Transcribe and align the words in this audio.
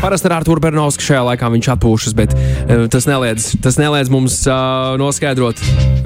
Parasti 0.00 0.30
ar 0.30 0.38
Arthuru 0.38 0.62
Bernovsku 0.64 1.04
šajā 1.04 1.20
laikā 1.26 1.48
viņš 1.52 1.66
atpūšas, 1.74 2.14
bet 2.16 2.32
uh, 2.32 2.86
tas 2.88 3.04
neliedz, 3.04 3.50
tas 3.60 3.76
neliedz 3.76 4.08
mums 4.08 4.38
uh, 4.48 4.94
noskaidrot 4.96 5.58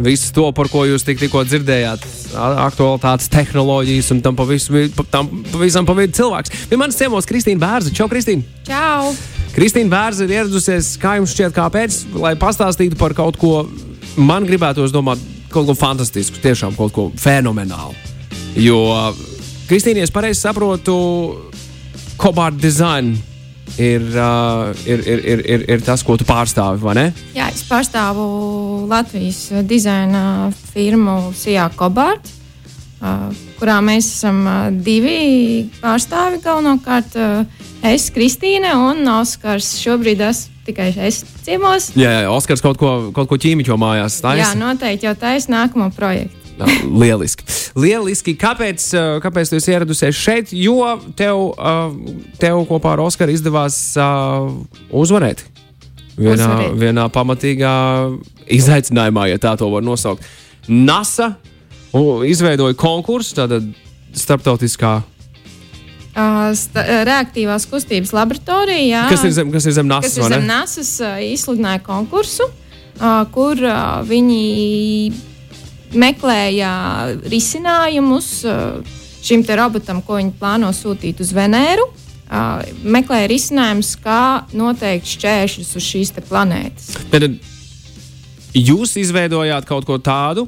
visu 0.03 0.33
to, 0.35 0.49
par 0.57 0.67
ko 0.73 0.83
jūs 0.89 1.05
tik, 1.07 1.21
tikko 1.21 1.45
dzirdējāt. 1.47 2.03
Aktualitātes, 2.35 3.29
tehnoloģijas 3.31 4.09
un 4.11 4.23
tam 4.25 4.35
pavisam, 4.35 4.81
tam 5.13 5.29
pavisam 5.53 5.87
pa 5.87 5.95
vidu 5.95 6.17
cilvēks. 6.19 6.51
Pie 6.67 6.79
manis 6.81 6.99
ciemos 6.99 7.29
Kristīna 7.31 7.63
Bērza. 7.63 7.93
Čau, 7.95 8.09
Kristīna! 8.11 8.43
Čau! 8.67 9.13
Kristīna 9.55 9.93
Bērza 9.93 10.27
ir 10.27 10.33
ieradusies, 10.41 10.89
kā 10.99 11.13
jums 11.21 11.31
šķiet, 11.37 11.55
kāpēc, 11.55 11.99
lai 12.19 12.33
pastāstītu 12.41 12.99
par 12.99 13.15
kaut 13.15 13.39
ko, 13.39 13.53
man 14.19 14.49
gribētos 14.49 14.91
domāt, 14.95 15.23
kaut 15.55 15.69
ko 15.69 15.77
fantastisku, 15.79 16.43
tiešām 16.43 16.75
kaut 16.75 16.91
ko 16.97 17.05
fenomenālu. 17.23 17.95
Jo, 18.59 18.81
Kristīna, 19.71 20.03
ja 20.03 20.09
es 20.11 20.15
pareizi 20.15 20.43
saprotu, 20.43 20.97
Cobalt 22.19 22.59
Design 22.59 23.15
ir, 23.79 24.07
uh, 24.15 24.71
ir, 24.87 25.03
ir, 25.07 25.25
ir, 25.25 25.45
ir, 25.57 25.67
ir 25.77 25.85
tas, 25.85 26.05
ko 26.07 26.17
tu 26.21 26.27
pārstāvi, 26.29 26.81
vai 26.83 26.95
ne? 26.99 27.07
Jā, 27.37 27.51
es 27.53 27.65
pārstāvu 27.69 28.25
Latvijas 28.91 29.49
dizaina 29.69 30.53
firmu 30.73 31.33
Sijā 31.37 31.69
Kobārta, 31.77 32.43
kurā 33.59 33.81
mēs 33.85 34.07
esam 34.15 34.45
ā, 34.49 34.59
divi 34.73 35.69
pārstāvi 35.83 36.41
galvenokārt. 36.45 37.19
ā, 37.21 37.31
Es, 37.85 38.07
Kristīne 38.09 38.71
un 38.81 39.05
Oskars. 39.13 39.75
Šobrīd 39.77 40.23
esmu 40.25 40.65
tikai 40.65 40.87
es 41.05 41.19
ciemos. 41.45 41.91
Jā, 41.93 42.23
jā 42.25 42.31
Oskars 42.33 42.65
kaut 42.65 42.81
ko, 42.81 42.95
kaut 43.13 43.29
ko 43.29 43.37
ķīmiķo 43.37 43.77
mājās. 43.77 44.17
Jā, 44.23 44.31
taisa? 44.31 44.55
noteikti 44.57 45.05
jau 45.05 45.13
taisa 45.21 45.53
nākamo 45.53 45.91
projektu. 45.93 46.44
Lieliski. 46.85 47.45
Lieliski. 47.75 48.35
Kāpēc, 48.39 48.85
kāpēc 49.25 49.51
tu 49.51 49.57
esi 49.59 49.73
ieradusies 49.75 50.15
šeit? 50.15 50.53
Jo 50.55 50.95
tev, 51.19 51.41
tev 52.39 52.61
kopā 52.71 52.93
ar 52.95 53.03
Oskaru 53.09 53.35
izdevās 53.35 53.79
uzvarēt. 54.95 55.43
Vienā, 56.15 56.37
Uzvarēt. 56.37 56.77
vienā 56.79 57.09
pamatīgā 57.11 57.73
izaicinājumā, 58.55 59.25
ja 59.33 59.39
tā 59.43 59.57
to 59.59 59.67
var 59.73 59.83
nosaukt. 59.83 60.23
NASA 60.71 61.33
izveidoja 62.31 62.77
konkursu, 62.79 63.35
tātad 63.41 63.67
starptautiskā. 64.15 65.01
Ā, 66.15 66.27
Reaktīvās 67.11 67.67
kustības 67.67 68.13
laboratorija. 68.15 68.87
jā, 68.87 69.03
Kas 69.11 69.25
ir 69.27 69.33
zem, 69.35 69.51
kas 69.51 69.67
ir 69.67 69.75
zem 69.75 69.89
NASA? 69.91 70.07
kas 70.07 70.17
ir 70.23 70.31
zem 70.37 70.47
NASAS, 70.47 70.93
ā, 71.03 71.13
izsludināja 71.35 71.83
konkursu, 71.83 72.47
kur 73.35 73.59
viņi 74.07 75.13
meklēja 75.95 76.71
risinājumus 77.31 78.31
ā, 78.47 78.57
šim 79.25 79.45
robotam, 79.57 80.03
ko 80.05 80.19
viņi 80.21 80.35
plāno 80.41 80.71
sūtīt 80.75 81.23
uz 81.25 81.33
Venēru. 81.37 81.87
Ā, 82.29 82.43
Meklēja 82.83 83.31
risinājumus, 83.31 83.95
kā 84.03 84.45
noteikt 84.57 85.09
šķēršļus 85.15 85.73
uz 85.79 85.89
šīs 85.89 86.15
planētas. 86.29 86.93
Tad 87.13 87.29
jūs 88.55 88.97
izveidojāt 89.01 89.67
kaut 89.69 89.87
ko 89.89 89.99
tādu, 89.99 90.47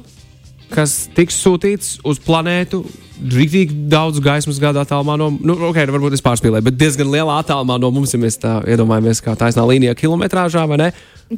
kas 0.73 1.05
tiks 1.15 1.37
sūtīts 1.43 1.97
uz 2.07 2.21
planētu. 2.23 2.83
Rīktīgi 3.17 3.87
daudz 3.89 4.19
gaismas 4.21 4.59
gadu 4.61 4.77
attālumā 4.83 5.15
no 5.17 5.31
nu, 5.33 5.55
okay, 5.69 5.87
varbūt 5.89 6.13
es 6.17 6.23
pārspīlēju, 6.25 6.65
bet 6.67 6.77
diezgan 6.77 7.09
lielā 7.09 7.39
attālumā 7.41 7.79
no 7.81 7.89
mums, 7.93 8.13
ja 8.13 8.21
mēs 8.21 8.37
tā 8.41 8.59
iedomājamies, 8.69 9.23
kā 9.25 9.33
taisnā 9.39 9.65
līnijā, 9.65 9.95
kilometrāžā 9.97 10.67
vai 10.69 10.77
ne? 10.83 10.89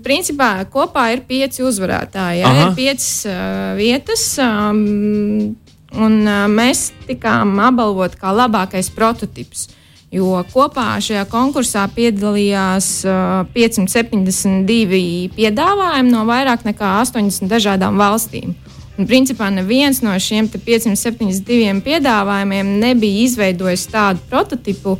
Principā 0.03 0.51
kopā 0.69 1.07
ir 1.15 1.23
pieci 1.29 1.63
uzvarētāji. 1.65 2.43
Jā, 2.43 2.51
ir 2.61 2.75
piecas 2.77 3.09
uh, 3.25 3.73
vietas, 3.79 4.25
um, 4.43 5.55
un 5.95 6.19
uh, 6.27 6.45
mēs 6.51 6.89
tikām 7.07 7.55
apbalvoti 7.69 8.19
kā 8.19 8.35
labākais 8.35 8.91
prototyps. 8.93 9.69
Jo 10.13 10.39
kopā 10.49 10.95
šajā 11.05 11.23
konkursā 11.29 11.85
piedalījās 11.95 12.89
uh, 13.05 13.45
572 13.53 15.29
piedāvājumi 15.37 16.11
no 16.11 16.25
vairāk 16.27 16.65
nekā 16.67 16.97
80 17.05 17.49
dažādām 17.49 17.97
valstīm. 18.01 18.57
Un, 18.99 19.07
principā 19.07 19.47
neviens 19.53 20.01
no 20.03 20.11
šiem 20.19 20.49
te 20.51 20.59
572 20.59 21.79
piedāvājumiem 21.85 22.73
nebija 22.81 23.23
izveidojis 23.23 23.85
tādu 23.87 24.19
prototipu, 24.27 24.97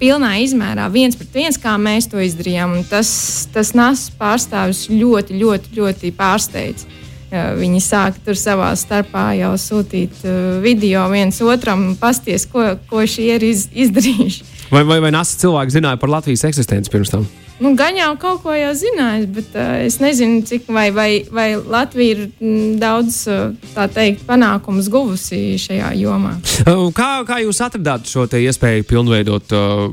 pilnā 0.00 0.32
izmērā, 0.42 0.88
viens 0.90 1.14
pret 1.18 1.36
viens, 1.36 1.58
kā 1.60 1.76
mēs 1.78 2.08
to 2.10 2.18
izdarījām. 2.24 2.78
Un 2.78 2.88
Tas, 2.90 3.10
tas 3.54 3.74
NAS 3.76 4.08
pārstāvis 4.18 4.88
ļoti, 4.90 5.36
ļoti, 5.38 5.76
ļoti 5.76 6.12
pārsteidz. 6.16 6.88
Viņi 7.30 7.78
sāka 7.84 8.18
tur 8.24 8.34
savā 8.34 8.72
starpā 8.74 9.28
jau 9.38 9.52
sūtīt 9.54 10.24
uh, 10.24 10.56
video 10.64 11.04
viens 11.12 11.36
otram, 11.46 11.92
pasties, 12.00 12.48
ko, 12.50 12.72
ko 12.90 13.04
šie 13.06 13.36
ir 13.36 13.44
iz, 13.46 13.68
izdarījuši. 13.70 14.48
Vai, 14.72 14.82
vai, 14.82 14.98
vai 15.04 15.12
NASA 15.14 15.38
cilvēki 15.38 15.76
zināja 15.76 16.00
par 16.02 16.10
Latvijas 16.10 16.42
eksistenci 16.50 16.90
pirms 16.90 17.14
tam? 17.14 17.28
Nu, 17.60 17.74
gan 17.76 17.96
jau 17.98 18.14
kaut 18.20 18.40
ko 18.40 18.54
jau 18.56 18.70
zinājis, 18.76 19.26
bet 19.36 19.56
uh, 19.58 19.74
es 19.84 19.98
nezinu, 20.00 20.40
cik 20.48 20.70
vai, 20.72 20.86
vai, 20.96 21.08
vai 21.28 21.48
Latvija 21.60 22.14
ir 22.14 22.22
mm, 22.30 22.78
daudz 22.80 23.18
uh, 23.28 23.82
teikt, 23.92 24.24
panākumus 24.28 24.88
guvusi 24.92 25.58
šajā 25.60 25.92
jomā. 26.00 26.38
Uh, 26.64 26.88
Kā, 26.96 27.10
kā 27.28 27.40
jūs 27.44 27.60
atradāt 27.64 28.08
šo 28.08 28.24
iespēju 28.24 28.88
pilnveidot, 28.88 29.52
uh, 29.52 29.84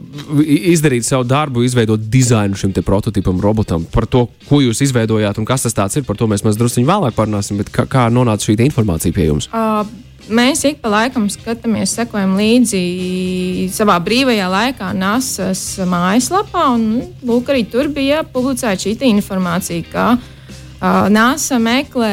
izdarīt 0.48 1.08
savu 1.08 1.28
darbu, 1.28 1.66
izveidot 1.68 2.08
dizainu 2.08 2.56
šim 2.56 2.72
prototipam, 2.80 3.42
robotam? 3.44 3.84
Par 3.92 4.08
to, 4.08 4.28
ko 4.48 4.64
jūs 4.64 4.86
izveidojāt 4.88 5.40
un 5.42 5.48
kas 5.48 5.68
tas 5.68 5.76
tāds 5.76 6.00
ir, 6.00 6.08
par 6.08 6.16
to 6.20 6.32
mēs 6.32 6.48
mazliet 6.48 6.80
vēlāk 6.88 7.20
parunāsim. 7.20 7.60
Bet 7.60 7.74
kā, 7.74 7.88
kā 7.90 8.08
nonāca 8.14 8.48
šī 8.48 8.62
informācija 8.64 9.16
pie 9.16 9.28
jums? 9.28 9.52
Uh, 9.52 9.84
Mēs 10.28 10.66
ik 10.68 10.82
pa 10.84 10.90
laikam 10.92 11.30
skatāmies, 11.32 11.94
sekojam 11.96 12.34
līdzi 12.36 13.70
savā 13.72 13.96
brīvajā 14.04 14.48
laikā, 14.52 14.90
NASA's 14.98 15.78
mājaslapā. 15.88 16.66
Un, 16.76 17.14
lūk, 17.24 17.48
arī 17.54 17.64
tur 17.72 17.88
bija 17.94 18.26
publicēta 18.28 18.82
šī 18.84 18.98
informācija, 19.08 19.86
ka 19.88 20.08
uh, 20.18 21.08
NASA 21.14 21.62
meklē, 21.64 22.12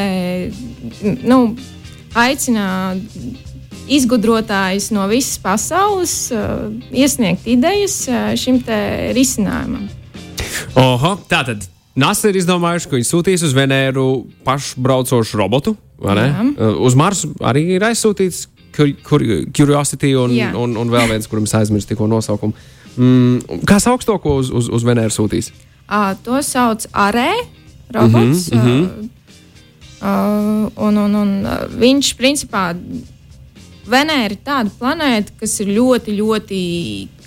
nu, 1.27 1.41
aicina 2.15 2.95
izgudrotājus 3.91 4.93
no 4.95 5.09
visas 5.11 5.37
pasaules 5.43 6.17
uh, 6.33 6.71
iesniegt 6.95 7.51
idejas 7.51 8.05
uh, 8.09 8.33
šim 8.39 8.63
risinājumam. 9.17 9.91
Oho, 10.79 11.17
tā 11.27 11.43
tad 11.51 11.67
NASA 11.99 12.31
ir 12.31 12.39
izdomājuši, 12.41 12.89
ka 12.91 12.99
viņi 12.99 13.07
sūtīs 13.07 13.43
uz 13.47 13.53
Venēru 13.55 14.25
pašbraucošu 14.47 15.39
robotu. 15.39 15.77
Uh, 16.05 16.85
Uz 16.85 16.97
Marsu 16.99 17.33
arī 17.41 17.65
ir 17.77 17.87
aizsūtīts 17.87 18.47
Cur- 18.75 18.97
Cur- 19.07 19.47
Curiosity 19.55 20.15
un, 20.19 20.35
Jā. 20.35 20.51
un, 20.59 20.77
un 20.77 20.91
vēl 20.91 21.09
viens, 21.13 21.29
kuram 21.31 21.47
es 21.49 21.55
aizmirsu 21.55 21.93
tikko 21.93 22.09
nosaukumu. 22.11 22.55
Mm, 22.95 23.63
kā 23.67 23.79
sauc 23.83 24.05
to, 24.07 24.17
ko 24.23 24.39
uz, 24.43 24.51
uz, 24.55 24.69
uz 24.71 24.87
Venēru 24.87 25.15
sūtīs? 25.15 25.51
Uh, 25.85 26.13
to 26.25 26.41
sauc 26.43 26.87
Arē, 26.93 27.31
robots. 27.95 28.51
Mm 28.53 28.61
-hmm. 28.61 28.83
uh, 30.03 30.69
uh, 30.69 30.87
un, 30.89 30.99
un, 30.99 31.15
un 31.15 31.35
viņš 31.79 32.15
principā 32.19 32.75
Venēra 33.85 34.33
ir 34.33 34.39
tāda 34.45 34.71
planēta, 34.79 35.33
kas 35.41 35.61
ir 35.61 35.69
ļoti, 35.69 36.17
ļoti 36.17 36.61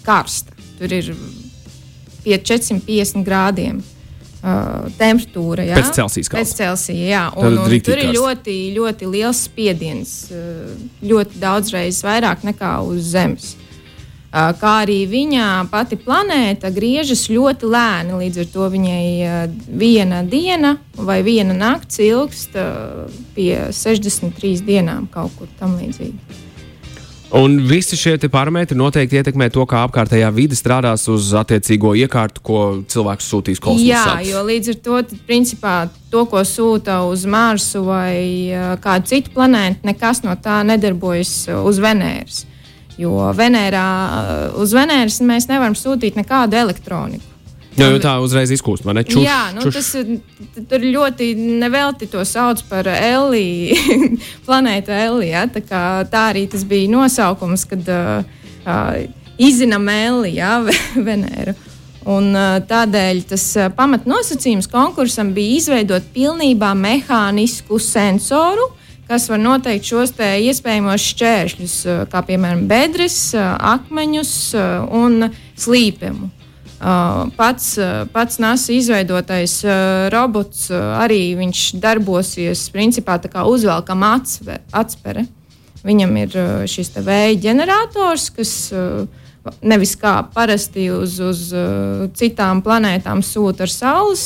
karsta. 0.03 0.51
Tur 0.79 0.93
ir 0.93 1.15
pie 2.23 2.37
450 2.37 3.23
grādiem. 3.23 3.77
Uh, 3.77 3.96
temperatūra 4.97 5.65
jā? 5.65 5.77
Pēc 5.79 5.93
Celsija 5.97 6.27
skalas. 6.27 6.51
Pēc 6.51 6.59
Celsija, 6.61 7.05
jā. 7.09 7.23
Un, 7.41 7.57
un 7.63 7.77
tur 7.83 8.01
ir 8.01 8.11
ļoti, 8.15 8.57
ļoti 8.75 9.09
liels 9.09 9.45
spiediens. 9.49 10.17
Uh, 10.31 10.75
ļoti 11.01 11.41
daudz 11.41 11.73
reizes 11.75 12.03
vairāk 12.05 12.45
nekā 12.47 12.75
uz 12.85 13.13
Zemes. 13.13 13.55
Uh, 13.55 13.63
Kā 14.59 14.71
arī 14.83 15.05
viņa 15.09 15.69
pati 15.71 15.95
planēta 15.97 16.69
griežas 16.75 17.25
ļoti 17.31 17.69
lēni. 17.71 18.17
Līdz 18.21 18.41
ar 18.43 18.49
to 18.53 18.67
viņai 18.73 19.05
uh, 19.23 19.37
viena 19.79 20.19
diena 20.27 20.75
vai 20.93 21.21
viena 21.25 21.55
nakts 21.55 22.01
ilgst 22.03 22.57
uh, 22.59 23.07
pie 23.37 23.69
63 23.73 24.65
dienām 24.67 25.07
kaut 25.11 25.31
kur 25.39 25.49
tam 25.59 25.77
līdzīgi. 25.79 26.43
Un 27.35 27.57
visi 27.67 27.97
šie 27.99 28.15
parametri 28.31 28.77
noteikti 28.77 29.19
ietekmē 29.19 29.49
to, 29.51 29.65
kā 29.67 29.81
apkārtējā 29.87 30.29
vide 30.31 30.55
strādās 30.55 31.03
uz 31.11 31.33
attiecīgo 31.35 31.91
iekārtu, 31.99 32.43
ko 32.43 32.59
cilvēks 32.87 33.27
sūtīs 33.27 33.59
kosmosā. 33.59 33.83
Jā, 33.83 34.13
jo 34.29 34.43
līdz 34.47 34.71
ar 34.71 34.77
to, 34.85 35.01
principā, 35.27 35.73
to, 36.11 36.23
ko 36.31 36.43
sūta 36.47 37.01
uz 37.09 37.25
Marsu 37.27 37.83
vai 37.87 38.55
kādu 38.83 39.11
citu 39.11 39.35
planētu, 39.35 39.83
nekas 39.89 40.23
no 40.23 40.37
tā 40.39 40.61
nedarbojas 40.67 41.33
uz 41.59 41.81
Venēras. 41.83 42.45
Jo 42.97 43.27
Venērā, 43.35 43.87
uz 44.57 44.71
Venēras 44.73 45.19
mēs 45.21 45.51
nevaram 45.51 45.75
sūtīt 45.77 46.15
nekādu 46.17 46.57
elektroniku. 46.63 47.36
Jā, 47.77 47.91
jo 47.93 47.99
tā 48.01 48.15
uzreiz 48.23 48.49
izkūst, 48.55 48.85
vai 48.87 48.95
ne? 48.97 49.03
Čuš, 49.05 49.21
Jā, 49.21 49.51
nu, 49.53 49.61
čuš. 49.67 49.75
tas 49.77 50.65
tur 50.69 50.85
ļoti 50.85 51.29
nevelti 51.61 52.07
to 52.09 52.23
sauc 52.25 52.63
par 52.69 52.89
Elli, 52.89 53.77
planētu 54.47 54.95
Elli. 54.95 55.29
Ja? 55.29 55.45
Tā, 55.51 55.61
kā 55.61 55.83
tā 56.09 56.23
arī 56.31 56.47
tas 56.49 56.65
bija 56.65 56.89
nosaukums, 56.89 57.67
kad 57.69 57.91
uh, 57.93 58.25
uh, 58.65 58.97
izzina 59.37 59.77
mēli, 59.81 60.33
jā, 60.39 60.57
Venēru. 61.07 61.53
Un, 62.07 62.31
uh, 62.33 62.57
tādēļ 62.65 63.21
tas 63.29 63.45
uh, 63.59 63.69
pamatnosacījums 63.75 64.69
konkursam 64.71 65.33
bija 65.35 65.59
izveidot 65.59 66.07
pilnībā 66.15 66.71
mehānisku 66.79 67.81
sensoru, 67.83 68.71
kas 69.07 69.27
var 69.31 69.39
noteikt 69.43 69.85
šos 69.87 70.15
iespējamos 70.17 71.11
šķēršļus, 71.11 71.77
uh, 71.85 72.01
kā 72.09 72.23
piemēram 72.31 72.65
bedres, 72.71 73.19
uh, 73.35 73.53
akmeņus 73.75 74.33
uh, 74.55 74.87
un 74.97 75.29
slīpumu. 75.59 76.31
Uh, 76.77 77.31
pats, 77.33 77.71
uh, 77.81 78.05
pats 78.13 78.37
NASA 78.37 78.69
izveidotais 78.69 79.63
uh, 79.65 80.11
robots 80.13 80.67
arī 80.69 81.33
darbosies 81.81 82.67
principā 82.69 83.15
tā 83.17 83.31
kā 83.33 83.41
uzvelkam 83.49 84.03
atsve, 84.05 84.59
atspere. 84.69 85.25
Viņam 85.81 86.13
ir 86.21 86.35
šis 86.69 86.91
vēja 87.01 87.37
ģenerators, 87.47 88.27
kas 88.35 88.51
nevis 89.61 89.95
kā 89.95 90.19
parasti 90.33 90.89
uz, 90.91 91.15
uz 91.23 91.41
citām 92.17 92.61
planētām 92.65 93.21
sūta 93.23 93.63
ar 93.63 93.71
saules 93.71 94.25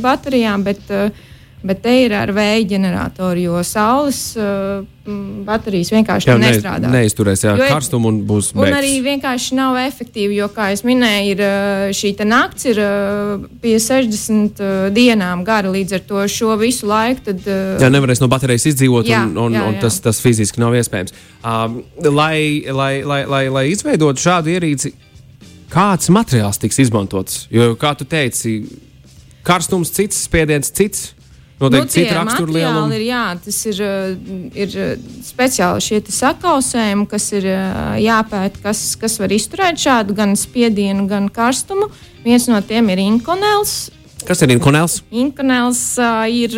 baterijām, 0.00 0.62
bet, 0.62 0.84
bet 1.66 1.82
te 1.84 1.92
ir 2.06 2.14
ar 2.16 2.30
vēja 2.32 2.62
ģeneratoru, 2.70 3.42
jo 3.44 3.60
saules 3.66 4.20
uh, 4.40 4.80
baterijas 5.44 5.90
vienkārši 5.92 6.28
Jā, 6.28 6.34
jā, 6.36 6.40
ne, 6.40 6.50
nestrādā. 6.54 6.90
neizturēs, 6.92 7.42
jā, 7.44 7.54
karstumu 7.58 8.08
un 8.08 8.20
būs 8.28 8.52
Un 8.54 8.62
beigts. 8.62 8.78
arī 8.78 8.92
vienkārši 9.04 9.58
nav 9.58 9.76
efektīvi, 9.82 10.38
jo, 10.38 10.48
kā 10.54 10.70
jau 10.72 10.86
minēju, 10.88 11.34
ir, 11.34 11.42
uh, 11.44 11.84
šī 11.96 12.14
nakts 12.30 12.68
ir 12.70 12.80
uh, 12.80 13.44
pie 13.60 13.76
60 13.82 14.62
uh, 14.62 14.88
dienām 14.94 15.44
gara. 15.44 15.68
Līdz 15.70 15.98
ar 15.98 16.06
to 16.08 16.24
šo 16.32 16.56
visu 16.60 16.88
laiku 16.88 17.26
tad, 17.28 17.44
uh, 17.44 17.76
Jā, 17.82 17.92
nevarēs 17.92 18.22
no 18.24 18.30
baterijas 18.32 18.68
izdzīvot, 18.72 19.08
Jā, 19.10 19.24
un, 19.28 19.36
un, 19.36 19.58
jā, 19.58 19.66
un 19.68 19.76
jā. 19.76 19.84
tas, 19.84 20.00
tas 20.00 20.20
fiziski 20.24 20.62
nav 20.62 20.76
iespējams. 20.80 21.16
Um, 21.44 21.80
lai, 22.08 22.64
lai, 22.72 22.92
lai, 23.04 23.22
lai, 23.28 23.44
lai 23.52 23.68
izveidotu 23.74 24.22
šādu 24.22 24.52
ierīci, 24.56 24.94
kāds 25.70 26.08
materiāls 26.12 26.60
tiks 26.60 26.80
izmantots? 26.82 27.44
Jo, 27.52 27.74
kā 27.80 27.92
tu 27.98 28.08
teici, 28.08 28.62
karstums 29.46 29.92
cits, 29.92 30.24
spiediens 30.28 30.72
cits. 30.72 31.10
Noteikti 31.60 31.92
tie 31.92 32.04
cita 32.06 32.16
rakstura 32.16 32.54
lieluma. 32.54 32.88
Ir, 32.96 33.02
jā, 33.04 33.24
tas 33.44 33.58
ir, 33.68 33.80
uh, 33.84 34.38
ir 34.56 34.76
uh, 34.80 34.94
speciāli 35.26 35.84
šie 35.84 35.98
te 36.06 36.14
sakausējumi, 36.16 37.04
kas 37.10 37.26
ir 37.36 37.50
uh, 37.52 37.98
jāpēta, 38.00 38.62
kas, 38.64 38.80
kas 39.00 39.18
var 39.20 39.34
izturēt 39.36 39.82
šādu 39.82 40.16
gan 40.16 40.32
spiedienu, 40.40 41.04
gan 41.10 41.28
karstumu. 41.28 41.90
Viens 42.24 42.48
no 42.48 42.62
tiem 42.64 42.88
ir 42.94 43.04
inkonēls. 43.04 43.76
Kas 44.24 44.40
ir 44.44 44.54
inkonēls? 44.56 45.02
Inkonēls 45.12 45.84
uh, 46.00 46.24
ir 46.32 46.56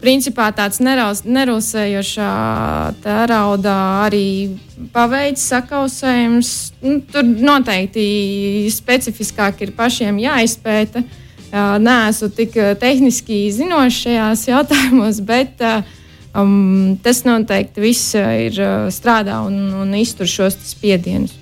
principā 0.00 0.48
tāds 0.56 0.80
neraus, 0.80 1.20
nerūsējošā 1.28 2.32
tērauda 3.04 3.78
arī 4.06 4.26
paveids 4.94 5.44
sakausējums. 5.52 6.56
Nu, 6.80 7.00
tur 7.12 7.28
noteikti 7.28 8.08
specifiskāk 8.72 9.66
ir 9.66 9.76
pašiem 9.76 10.24
jāizpēta. 10.24 11.04
Uh, 11.04 11.24
Nē, 11.52 11.96
esmu 12.10 12.28
tik 12.36 12.56
uh, 12.60 12.74
tehniski 12.76 13.46
zinošs 13.54 14.02
šajās 14.04 14.44
jautājumos, 14.50 15.22
bet 15.24 15.62
uh, 15.64 15.80
um, 16.36 16.96
tas 17.02 17.22
noteikti 17.24 17.82
viss 17.82 18.14
uh, 18.18 18.32
ir 18.48 18.58
uh, 18.60 18.88
strādā 18.92 19.40
un, 19.46 19.56
un 19.80 19.94
iztur 19.96 20.28
šos 20.28 20.58
spiedienus. 20.68 21.36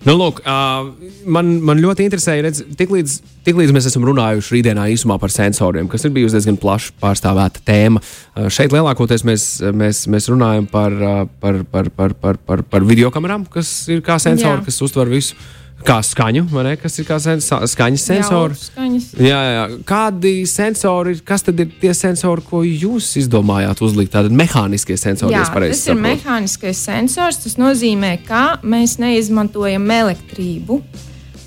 Nu, 0.00 0.14
lūk, 0.16 0.38
uh, 0.48 0.86
man, 1.28 1.58
man 1.64 1.80
ļoti 1.80 2.06
interesēja, 2.06 2.44
redz, 2.46 2.62
tiklīdz, 2.76 3.18
tiklīdz 3.44 3.72
mēs 3.76 3.88
esam 3.90 4.06
runājuši 4.08 4.54
rītdienā 4.54 4.86
īsumā 4.94 5.18
par 5.20 5.32
sensoriem, 5.32 5.90
kas 5.92 6.06
ir 6.08 6.14
bijusi 6.14 6.38
diezgan 6.38 6.56
plaši 6.60 6.94
pārstāvēta 7.02 7.60
tēma. 7.68 8.00
Uh, 8.00 8.48
šeit 8.52 8.72
lielākoties 8.72 9.26
mēs, 9.28 9.46
mēs, 9.76 10.06
mēs 10.08 10.30
runājam 10.32 10.68
par, 10.72 10.96
uh, 10.96 11.22
par, 11.40 11.60
par, 11.68 11.92
par, 11.96 12.16
par, 12.16 12.40
par, 12.48 12.64
par 12.64 12.88
videokamerām, 12.88 13.44
kas 13.52 13.74
ir 13.92 14.00
kā 14.04 14.16
sensori, 14.20 14.62
Jā. 14.62 14.66
kas 14.70 14.80
uztver 14.88 15.12
visu. 15.12 15.36
Kā 15.86 15.98
skaņu, 16.04 16.44
ne? 16.64 16.74
Kas 16.80 16.98
ir 17.00 17.06
kā 17.08 17.16
sens 17.22 17.46
skaņas 17.48 18.02
sensori? 18.10 18.56
Jā, 18.56 18.66
skaņas. 18.68 19.06
Jā, 19.16 19.40
jā. 19.54 19.62
Kādi 19.88 20.32
sensori, 20.48 21.14
kas 21.24 21.46
tad 21.46 21.60
ir 21.62 21.70
tie 21.80 21.94
sensori, 21.96 22.44
ko 22.44 22.60
jūs 22.66 23.08
izdomājāt 23.22 23.80
uzlikt? 23.86 24.12
Tādi 24.12 24.34
mehāniskie 24.36 24.98
sensori, 25.00 25.34
Jā, 25.34 25.46
tas 25.48 25.64
ir 25.64 25.78
saprotu. 25.78 26.02
mehāniskais 26.04 26.82
sensors. 26.84 27.40
Tas 27.46 27.56
nozīmē, 27.60 28.18
ka 28.26 28.60
mēs 28.62 28.98
neizmantojam 29.00 29.88
elektrību. 29.96 30.82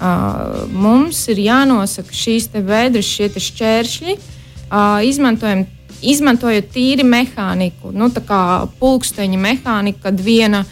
Uh, 0.03 0.65
mums 0.73 1.21
ir 1.31 1.39
jānosaka 1.45 2.11
šīs 2.17 2.49
vēdras, 2.57 3.07
šie 3.07 3.29
šķēršļi. 3.29 4.17
Uh, 4.73 4.97
izmantojam, 5.05 5.67
izmantojot 6.01 6.71
tīri 6.73 7.05
mehāniku, 7.05 7.93
nu, 7.93 8.09
tā 8.11 8.23
kā 8.25 8.39
pulksteņa 8.81 9.39
mehānika, 9.39 10.09
kad 10.09 10.19
viena, 10.25 10.63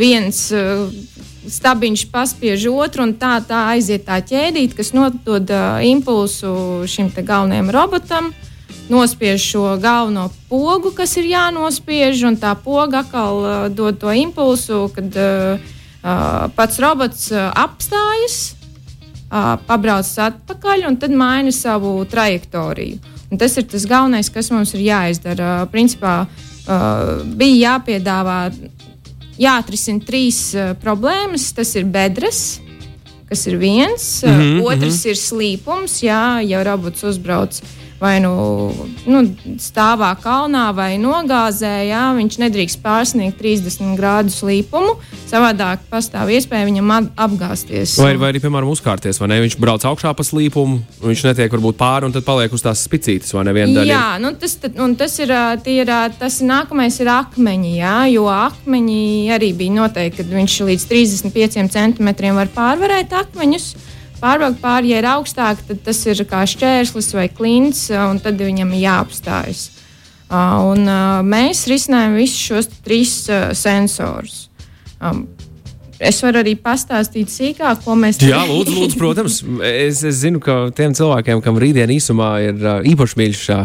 viens 0.00 0.46
uh, 0.56 0.88
stabiņš 1.50 2.06
paspiež 2.12 2.68
otru, 2.70 3.08
un 3.08 3.16
tā, 3.18 3.38
tā 3.42 3.66
aiziet 3.74 4.06
tā 4.06 4.20
ķēdīte, 4.22 4.76
kas 4.78 4.94
nodod 4.96 5.50
uh, 5.50 5.80
impulsu 5.86 6.86
šim 6.90 7.10
galvenajam 7.16 7.72
robotam 7.74 8.30
nospiež 8.90 9.38
šo 9.38 9.76
galveno 9.78 10.30
pogu, 10.48 10.90
kas 10.90 11.14
ir 11.16 11.30
jānospiež, 11.30 12.24
un 12.26 12.38
tā 12.40 12.56
poga 12.58 13.04
atkal 13.04 13.42
uh, 13.42 13.68
dod 13.70 14.00
to 14.02 14.10
impulsu, 14.10 14.88
kad 14.94 15.14
uh, 15.14 15.62
uh, 16.02 16.48
pats 16.56 16.80
robots 16.82 17.30
uh, 17.30 17.52
apstājas, 17.54 18.56
uh, 19.30 19.54
pabrauc 19.68 20.10
atpakaļ 20.10 20.88
un 20.90 20.98
tad 20.98 21.14
maina 21.14 21.54
savu 21.54 22.00
trajektoriju. 22.10 22.98
Un 23.30 23.38
tas 23.38 23.54
ir 23.54 23.68
tas 23.70 23.86
galvenais, 23.86 24.26
kas 24.34 24.50
mums 24.50 24.74
ir 24.74 24.82
jāizdara. 24.88 25.68
Principā 25.70 26.24
uh, 26.26 27.22
bija 27.38 27.76
jāpiedāvā, 27.76 28.40
jāatrisina 29.40 30.04
trīs 30.06 30.40
uh, 30.54 30.72
problēmas. 30.80 31.50
Tas 31.56 31.74
ir 31.78 31.88
bedres, 31.90 32.60
kas 33.30 33.46
ir 33.46 33.58
viens, 33.60 34.22
mm 34.24 34.30
-hmm, 34.30 34.62
otrs 34.64 34.96
mm 34.96 35.00
-hmm. 35.00 35.10
ir 35.10 35.16
slīpums, 35.16 36.00
jā, 36.02 36.40
ja 36.46 36.64
robots 36.64 37.04
uzbrauc 37.04 37.60
vai 38.00 38.14
nu, 38.24 38.30
nu 39.06 39.20
stāvā 39.60 40.14
kalnā 40.22 40.70
vai 40.74 40.94
nogāzē, 41.00 41.72
jā, 41.90 42.04
viņš 42.16 42.38
nedrīkst 42.40 42.80
pārsniegt 42.82 43.36
30 43.40 43.92
grādu 43.98 44.32
slīpumu. 44.32 44.94
Savādāk 45.30 45.84
pastāv 45.92 46.32
iespēja 46.34 46.66
viņam 46.66 46.90
ap- 46.96 47.10
apgāzties. 47.28 47.98
Vai, 48.00 48.14
vai 48.16 48.32
arī, 48.32 48.40
piemēram, 48.42 48.70
uzkārties, 48.72 49.20
vai 49.20 49.28
ne? 49.30 49.40
Viņš 49.44 49.58
brauc 49.60 49.84
augšā 49.86 50.14
pa 50.16 50.24
slīpumu, 50.26 50.80
viņš 51.04 51.24
netiek 51.28 51.52
varbūt 51.52 51.78
pāri 51.80 52.08
un 52.08 52.12
tad 52.16 52.24
paliek 52.26 52.52
uz 52.56 52.64
tās 52.64 52.82
spicītes, 52.88 53.34
vai 53.36 53.44
ne? 53.44 53.52
Viena 53.52 53.76
daļa 53.76 53.84
ir- 53.84 53.92
Jā, 53.94 54.08
nu 54.24 54.32
tas, 54.40 54.56
tad- 54.56 54.80
tas 54.98 55.18
ir, 55.20 55.30
ir, 55.66 55.86
tas 56.18 56.40
nākamais 56.40 57.00
ir 57.00 57.06
akmeņi, 57.12 57.76
jā, 57.78 57.94
jo 58.14 58.24
akmeņi 58.32 59.28
arī 59.36 59.52
bija 59.56 59.76
noteikti, 59.76 60.24
ka 60.24 60.34
viņš 60.40 60.58
līdz 60.72 60.88
35 60.90 61.68
centimetriem 61.70 62.34
var 62.34 62.48
pārvarēt 62.56 63.12
akmeņus. 63.12 63.74
Pārbraukt 64.20 64.60
pāri, 64.60 64.92
ja 64.92 65.00
ir 65.00 65.08
augstāk, 65.08 65.62
tad 65.68 65.82
tas 65.86 66.00
ir 66.06 66.20
kā 66.28 66.42
šķērslis 66.48 67.12
vai 67.16 67.28
klints, 67.32 67.86
un 67.90 68.20
tad 68.20 68.40
viņam 68.40 68.74
jāapstājas. 68.76 69.68
Un, 70.30 70.84
mēs 71.26 71.64
risinājām 71.70 72.18
visus 72.20 72.42
šos 72.50 72.68
trīs 72.84 73.14
sensorus. 73.58 74.44
Es 76.00 76.20
varu 76.24 76.40
arī 76.40 76.54
pastāstīt 76.56 77.32
sīkāk, 77.32 77.82
ko 77.84 77.96
mēs 77.98 78.20
Jā, 78.24 78.40
lūdzu, 78.48 78.76
lūdzu, 78.76 78.98
protams. 79.00 79.40
Es, 79.66 80.04
es 80.06 80.20
zinu, 80.22 80.40
ka 80.40 80.68
tiem 80.76 80.94
cilvēkiem, 80.96 81.42
kam 81.44 81.58
rītdien 81.60 81.92
īsumā 81.92 82.30
ir 82.46 82.62
īpaši 82.92 83.20
mīļš 83.20 83.42
šā 83.48 83.58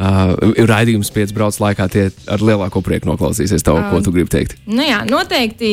uh, 0.00 0.32
raidījums 0.70 1.10
pieci 1.12 1.34
brauc 1.36 1.56
laikā, 1.60 1.84
tie 1.92 2.06
ar 2.32 2.40
lielāko 2.40 2.80
prieku 2.84 3.08
noklausīsies 3.12 3.62
to, 3.66 3.74
ko 3.90 3.96
tu 4.04 4.10
gribi 4.14 4.30
teikt. 4.32 4.52
Nu 4.66 4.82
jā, 4.86 4.98
noteikti 5.08 5.70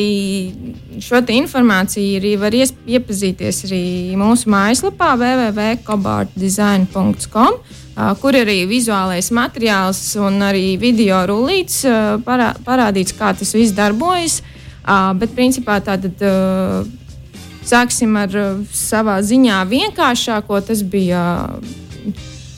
šo 1.04 1.18
informāciju 1.38 2.18
arī 2.20 2.32
var 2.40 2.52
ies- 2.56 2.74
iepazīties 2.86 3.56
arī 3.68 3.82
mūsu 4.20 4.44
mājaslapā 4.52 5.08
www.cobartdesign.com, 5.18 7.52
ā, 7.96 7.98
kur 8.20 8.32
ir 8.36 8.44
arī 8.46 8.60
vizuālais 8.70 9.28
materiāls 9.34 10.00
un 10.20 10.34
arī 10.46 10.66
video 10.80 11.18
rullīts 11.30 11.76
ā, 11.88 11.90
parā, 12.24 12.48
parādīts, 12.66 13.12
kā 13.18 13.28
tas 13.38 13.54
viss 13.56 13.72
darbojas. 13.76 14.42
Ā, 14.88 15.12
Bet 15.18 15.30
principā 15.36 15.74
tātad 15.84 16.16
ā, 16.24 16.26
sāksim 17.68 18.16
ar 18.16 18.28
ā, 18.32 18.56
savā 18.72 19.18
ziņā 19.20 19.58
vienkāršāko. 19.68 20.60
Tas 20.64 20.80
bija 20.82 21.48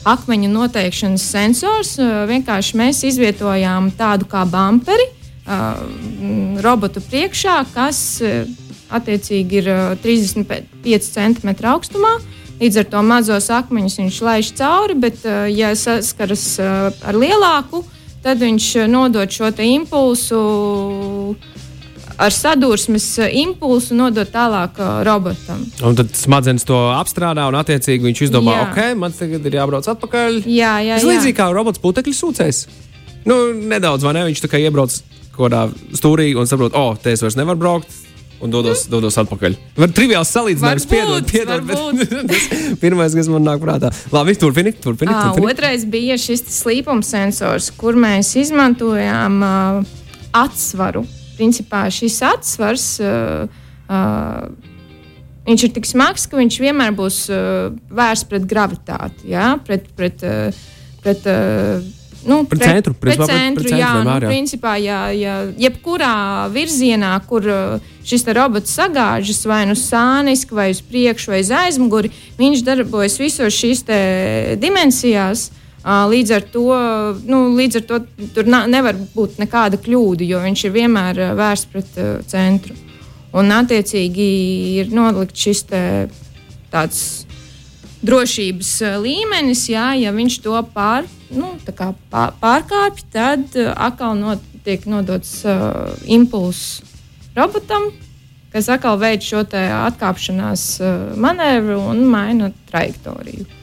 akmeņu 0.09 0.51
noteikšanas 0.53 1.25
sensors. 1.33 1.95
Uh, 2.01 2.25
Vienkārši 2.31 2.79
mēs 2.81 3.03
izvietojām 3.09 3.91
tādu 3.99 4.29
kā 4.31 4.45
bumperi 4.49 5.07
uh, 5.11 5.81
mm, 5.81 6.61
robotu 6.65 7.03
priekšā, 7.05 7.61
kas 7.75 8.01
uh, 8.25 8.45
attiecīgi 8.91 9.61
ir 9.61 9.71
uh, 9.71 9.85
35 10.03 11.11
cm 11.15 11.55
augstumā. 11.73 12.17
Līdz 12.61 12.83
ar 12.83 12.91
to 12.93 13.01
mazos 13.07 13.49
akmeņus 13.57 13.97
viņš 14.03 14.17
laiž 14.21 14.51
cauri, 14.59 14.95
bet, 15.01 15.23
ja 15.49 15.71
saskaras 15.73 16.45
ar 16.61 17.17
lielāku, 17.17 17.81
tad 18.21 18.43
viņš 18.45 18.67
nodod 18.93 19.33
šo 19.33 19.49
impulsu 19.65 20.41
ar 22.21 22.35
sadursmes 22.35 23.07
uh, 23.21 23.31
impulsu, 23.43 23.97
nodod 23.99 24.29
tālāk 24.33 24.79
uh, 24.81 25.01
robotam. 25.07 25.65
Un 25.87 25.97
tad 25.99 26.13
smadzenes 26.19 26.67
to 26.69 26.79
apstrādā, 26.95 27.47
un 27.51 27.59
attiecīgi 27.61 28.11
viņš 28.11 28.27
izdomā, 28.29 28.59
Jā. 28.59 28.69
ok, 28.69 28.83
man 29.01 29.17
tagad 29.17 29.49
ir 29.49 29.59
jābrauc 29.61 29.89
atpakaļ. 29.95 30.43
Jā, 30.45 30.77
jā, 30.85 31.01
Tas 31.01 31.09
līdzīgi 31.09 31.39
kā 31.41 31.49
robots 31.55 31.83
putekļu 31.83 32.17
sūcējs. 32.17 32.67
Nu, 33.29 33.41
nedaudz, 33.73 34.05
vai 34.07 34.15
ne? 34.17 34.29
Viņš 34.31 34.47
kā 34.49 34.61
iebrauc 34.61 34.95
kaut 35.35 35.43
kādā 35.49 35.67
stūrī 35.97 36.33
un 36.39 36.49
saprot, 36.49 36.77
o, 36.77 36.93
oh, 36.93 36.97
te 37.01 37.15
es 37.15 37.25
vairs 37.25 37.39
nevaru 37.41 37.61
braukt. 37.61 37.99
un 38.41 38.49
dodos, 38.49 38.87
dodos 38.89 39.19
atpakaļ. 39.21 39.53
Var 39.77 39.91
triviāls 39.93 40.31
salīdzinājums, 40.33 40.87
piedod, 40.89 41.27
piedod. 41.29 41.69
pirmais, 42.83 43.13
kas 43.13 43.29
man 43.29 43.45
nāk 43.45 43.61
prātā. 43.61 43.91
Labi, 44.15 44.33
turpini, 44.41 44.73
turpini. 44.73 45.13
À, 45.13 45.29
turpini. 45.29 45.53
otrais 45.53 45.85
bija 45.85 46.17
šis 46.17 46.47
slīpuma 46.49 47.05
sensors, 47.05 47.69
kur 47.77 48.01
mēs 48.01 48.33
izmantojām 48.41 49.41
uh, 49.45 49.97
atsvaru. 50.41 51.05
Principā 51.41 51.87
šis 51.95 52.19
atsvars 52.29 52.87
uh, 53.01 53.49
uh, 53.89 54.51
viņš 55.49 55.65
ir 55.67 55.73
tik 55.79 55.89
smags, 55.89 56.27
ka 56.29 56.39
viņš 56.41 56.59
vienmēr 56.63 56.93
būs 56.97 57.23
uh, 57.33 57.71
vērsts 57.89 58.29
pret 58.29 58.45
gravitāti, 58.51 59.33
jā, 59.33 59.55
pret, 59.67 59.89
pret, 59.97 60.25
uh, 60.27 60.61
pret, 61.01 61.25
uh, 61.31 61.81
nu, 62.29 62.43
Pret 62.51 62.67
centru, 62.67 62.95
pret, 62.95 63.17
pret 63.17 63.31
centru, 63.31 63.63
pret 63.65 63.73
centru 63.73 63.79
jā, 63.81 63.93
vienmēr, 63.97 64.11
nu, 64.11 64.29
jā. 64.29 64.33
principā, 64.35 64.75
ja, 64.83 64.99
ja 65.17 65.37
jebkurā 65.59 66.15
virzienā, 66.53 67.15
kur 67.31 67.47
šis 68.07 68.27
robots 68.37 68.75
sagāžas 68.77 69.41
vai 69.49 69.63
nu 69.71 69.79
sāniski, 69.79 70.57
vai 70.57 70.71
uz 70.75 70.83
priekšu, 70.85 71.33
vai 71.33 71.41
uz 71.45 71.55
aizmuguri, 71.63 72.13
viņš 72.41 72.67
darbojas 72.67 73.17
visos 73.23 73.57
šīs 73.57 73.87
dimensijās. 74.61 75.49
Uh, 75.81 76.05
Līdz 76.13 76.33
ar 76.37 76.43
to, 76.53 76.65
nu, 77.25 77.39
līdz 77.57 77.79
ar 77.79 77.85
to 77.89 77.99
tur 78.37 78.45
nevar 78.45 78.99
būt 79.15 79.39
nekāda 79.41 79.79
kļūda, 79.81 80.27
jo 80.29 80.41
viņš 80.45 80.65
ir 80.67 80.75
vienmēr 80.75 81.21
uh, 81.23 81.31
vērsts 81.39 81.71
pret 81.73 81.95
uh, 81.97 82.19
centru. 82.29 82.77
Un, 83.33 83.49
attiecīgi, 83.55 84.27
ir 84.83 84.91
nolikts 84.93 85.41
šis 85.41 85.63
te 85.71 85.81
tāds 86.69 87.01
drošības 88.05 88.75
uh, 88.85 88.99
līmenis, 89.01 89.63
jā, 89.73 89.87
ja 89.97 90.13
viņš 90.13 90.37
to 90.45 90.61
pār, 90.75 91.09
nu, 91.33 91.55
pārkāpj, 92.13 93.07
tad 93.15 93.57
atkal 93.73 94.19
not, 94.21 94.45
tiek 94.67 94.85
nodots 94.85 95.39
uh, 95.49 95.95
impulss 96.05 96.83
robotam, 97.33 97.89
kas 98.53 98.69
atkal 98.69 99.01
veic 99.01 99.25
šo 99.25 99.47
atkāpšanās 99.49 100.67
uh, 100.85 101.17
manevru 101.17 101.81
un 101.95 102.05
maina 102.11 102.53
trajektoriju. 102.69 103.60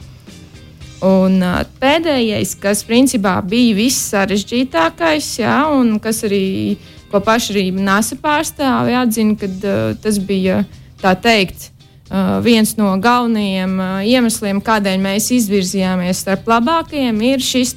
Un 1.05 1.41
uh, 1.45 1.61
pēdējais, 1.77 2.55
kas 2.61 2.81
principā 2.87 3.35
bija 3.45 3.75
viss 3.77 4.09
sarežģītākais, 4.13 5.27
jā, 5.43 5.57
un 5.69 5.99
kas 6.01 6.23
arī, 6.25 6.77
ko 7.11 7.21
paši 7.21 7.53
arī 7.53 7.65
NASA 7.75 8.17
pārstāvi 8.17 8.95
atzina, 8.97 9.37
ka 9.37 9.49
uh, 9.49 9.91
tas 10.01 10.17
bija 10.17 10.63
tā 11.01 11.13
teikt. 11.21 11.69
Uh, 12.07 12.37
viens 12.39 12.71
no 12.79 12.93
galvenajiem 13.03 13.73
uh, 13.83 13.95
iemesliem, 14.07 14.61
kādēļ 14.63 15.01
mēs 15.03 15.27
izvirzījāmies 15.35 16.23
starp 16.23 16.47
labākajiem, 16.47 17.17
ir 17.33 17.43
šis 17.43 17.75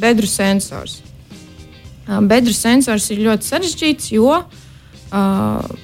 bedru 0.00 0.30
sensors. 0.30 1.00
Uh, 2.06 2.22
bedru 2.24 2.54
sensors 2.54 3.10
ir 3.10 3.24
ļoti 3.26 3.50
sarežģīts, 3.50 4.12
jo 4.14 4.38
uh, 4.38 5.81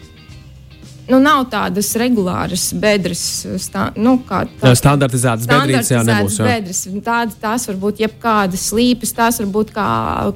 nu, 1.09 1.19
nav 1.23 1.47
tādas 1.53 1.91
regulāras 2.01 2.69
bedres, 2.77 3.23
stā, 3.63 3.89
nu, 3.97 4.19
kā 4.29 4.45
Jā, 4.61 4.75
Standartizētas 4.79 5.49
bedrītes, 5.49 5.93
jā, 5.95 6.03
nebūs. 6.07 6.39
Jā. 6.41 6.49
bedres. 6.53 6.83
Tādas, 7.05 7.39
tās 7.41 7.69
var 7.71 7.79
būt 7.83 8.03
jebkādas 8.05 8.69
slīpes, 8.71 9.15
tās 9.17 9.41
var 9.43 9.51
būt 9.59 9.73
kā, 9.77 9.91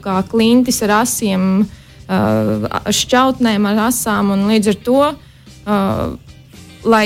kā 0.04 0.18
klintis 0.30 0.82
ar 0.86 0.96
asiem, 1.02 1.48
uh, 1.62 2.68
šķautnēm 3.02 3.68
ar 3.72 3.84
asām. 3.88 4.32
un 4.36 4.46
Līdz 4.50 4.72
ar 4.72 4.80
to, 4.88 5.02
uh, 5.12 6.38
lai 6.84 7.04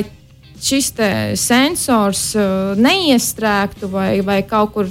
šis 0.63 0.93
sensors 1.41 2.31
uh, 2.39 2.79
neiestrēgtu 2.81 3.91
vai, 3.93 4.21
vai 4.25 4.41
kaut 4.47 4.73
kur 4.77 4.89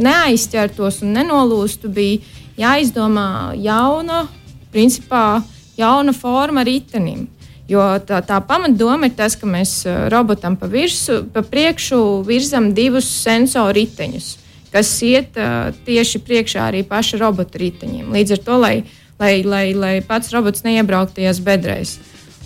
neaizķertos 0.00 1.02
un 1.04 1.16
nenolūstu, 1.18 1.90
bija 1.90 2.20
jāizdomā 2.60 3.56
jauna, 3.58 4.26
principā, 4.72 5.42
jauna 5.80 6.12
forma 6.12 6.64
ritenim. 6.66 7.26
Jo 7.70 7.84
tā, 8.02 8.18
tā 8.26 8.40
pamatdoma 8.42 9.06
ir 9.06 9.14
tas, 9.14 9.36
ka 9.38 9.46
mēs 9.46 9.84
robotam 10.10 10.56
pa, 10.58 10.66
virsu, 10.70 11.20
pa 11.30 11.44
priekšu 11.46 12.00
virzam 12.26 12.72
divus 12.74 13.06
sensoru 13.22 13.76
riteņus, 13.78 14.30
kas 14.74 14.90
iet 15.06 15.38
uh, 15.38 15.70
tieši 15.86 16.22
priekšā 16.26 16.66
arī 16.66 16.82
paša 16.88 17.20
robota 17.22 17.60
riteņiem. 17.62 18.10
Līdz 18.10 18.34
ar 18.34 18.42
to, 18.48 18.58
lai, 18.58 18.74
lai, 19.22 19.34
lai, 19.46 19.66
lai 19.78 19.94
pats 20.02 20.34
robots 20.34 20.66
neiebrauktajās 20.66 21.42
bedrēs. 21.46 21.98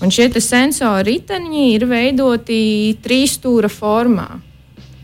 Un 0.04 0.12
šie 0.12 0.28
sensori 0.42 1.14
riteņi 1.14 1.68
ir 1.72 1.86
veidoti 1.88 2.58
trīs 3.00 3.38
stūra 3.38 3.70
formā, 3.72 4.26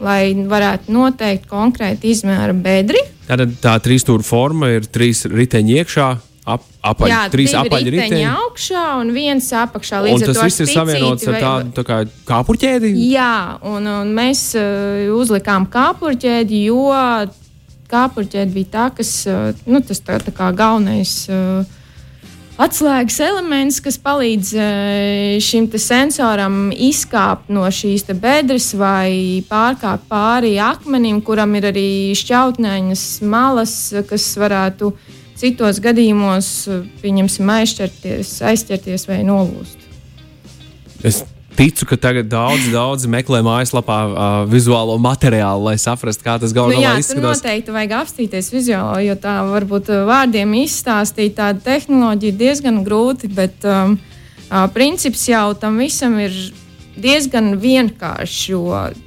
lai 0.02 0.34
varētu 0.34 0.92
noteikt 0.92 1.46
konkrēti 1.48 2.10
izmēra 2.12 2.52
bedri. 2.52 3.00
Tātad 3.28 3.54
tā 3.62 3.78
trīs 3.80 4.04
stūra 4.04 4.26
forma 4.26 4.74
ir 4.74 4.88
trīs 4.90 5.24
riteņi 5.30 5.78
iekšā, 5.80 6.08
ap, 6.46 6.62
apaļ, 6.82 7.08
Jā, 7.10 7.20
trīs 7.32 7.50
divi 7.52 7.60
apaļi 7.68 7.90
riteņi 7.94 8.14
riteņi. 8.16 8.28
augšā 8.44 8.84
un 9.00 9.12
viens 9.14 9.50
apakšā. 9.52 10.00
Un 10.00 10.08
Līdz 10.08 10.22
ar 10.28 10.34
tas 10.34 10.44
viss 10.44 10.60
ir 10.60 10.70
savienots 10.72 11.26
ar 11.28 11.32
vai- 11.36 11.42
tādu 11.42 11.72
tā 11.76 11.84
kā 11.84 11.98
kāpurķēdi. 12.30 12.92
Jā, 13.12 13.58
un, 13.62 13.86
un 13.86 14.14
mēs 14.16 14.54
uh, 14.58 15.10
uzlikām 15.16 15.66
kāpurķēdi, 15.70 16.64
jo 16.70 16.86
kāpurķēdi 17.90 18.54
bija 18.54 18.70
tā, 18.76 18.86
kas 18.96 19.26
uh, 19.26 19.52
nu, 19.66 19.80
tas 19.82 20.00
tā, 20.00 20.18
tā 20.22 20.32
kā 20.32 20.52
galvenais. 20.54 21.26
Uh, 21.28 21.64
Atslēgas 22.60 23.14
elements, 23.24 23.78
kas 23.80 23.96
palīdz 23.96 24.50
šim 25.40 25.64
sensoram 25.80 26.68
izkāpt 26.76 27.48
no 27.48 27.62
šīs 27.72 28.04
bedres 28.20 28.74
vai 28.76 29.40
pārkāpt 29.48 30.04
pāri 30.10 30.58
akmenim, 30.60 31.22
kuram 31.24 31.54
ir 31.56 31.70
arī 31.70 32.12
šķautnēņas 32.20 33.04
malas, 33.24 33.72
kas 34.10 34.26
varētu 34.36 34.92
citos 35.40 35.80
gadījumos, 35.82 36.52
uh, 36.70 36.86
pieņemsim, 37.02 37.50
aizķerties, 37.58 38.38
aizķerties 38.52 39.08
vai 39.08 39.22
nolūst. 39.26 39.88
Es 41.06 41.22
ticu, 41.56 41.86
ka 41.90 41.96
tagad 42.00 42.28
daudz, 42.30 42.68
daudz 42.78 43.08
meklē 43.10 43.42
mājaslapā 43.46 43.98
uh, 44.06 44.28
vizuālo 44.50 44.96
materiālu, 45.02 45.66
lai 45.70 45.76
saprastu, 45.80 46.24
kā 46.26 46.38
tas 46.40 46.54
Nu, 46.54 46.60
galu 46.60 46.78
jā, 46.78 46.94
izskatās. 47.00 47.42
noteikti 47.42 47.74
vajag 47.74 47.96
apstīties 48.02 48.52
vizuāli, 48.54 49.08
jo 49.10 49.18
tā 49.20 49.40
varbūt 49.48 49.92
uh, 49.92 50.04
vārdiem 50.08 50.56
izstāstīt 50.62 51.36
tādu 51.40 51.64
tehnoloģiju 51.66 52.38
diezgan 52.40 52.80
grūti, 52.86 53.30
bet 53.34 53.68
um, 53.68 53.98
uh, 54.48 54.64
princips 54.74 55.26
jau 55.28 55.50
tam 55.58 55.80
visam 55.82 56.18
ir 56.22 56.34
diezgan 57.00 57.54
vienkāršs, 57.60 58.40
jo 58.50 58.64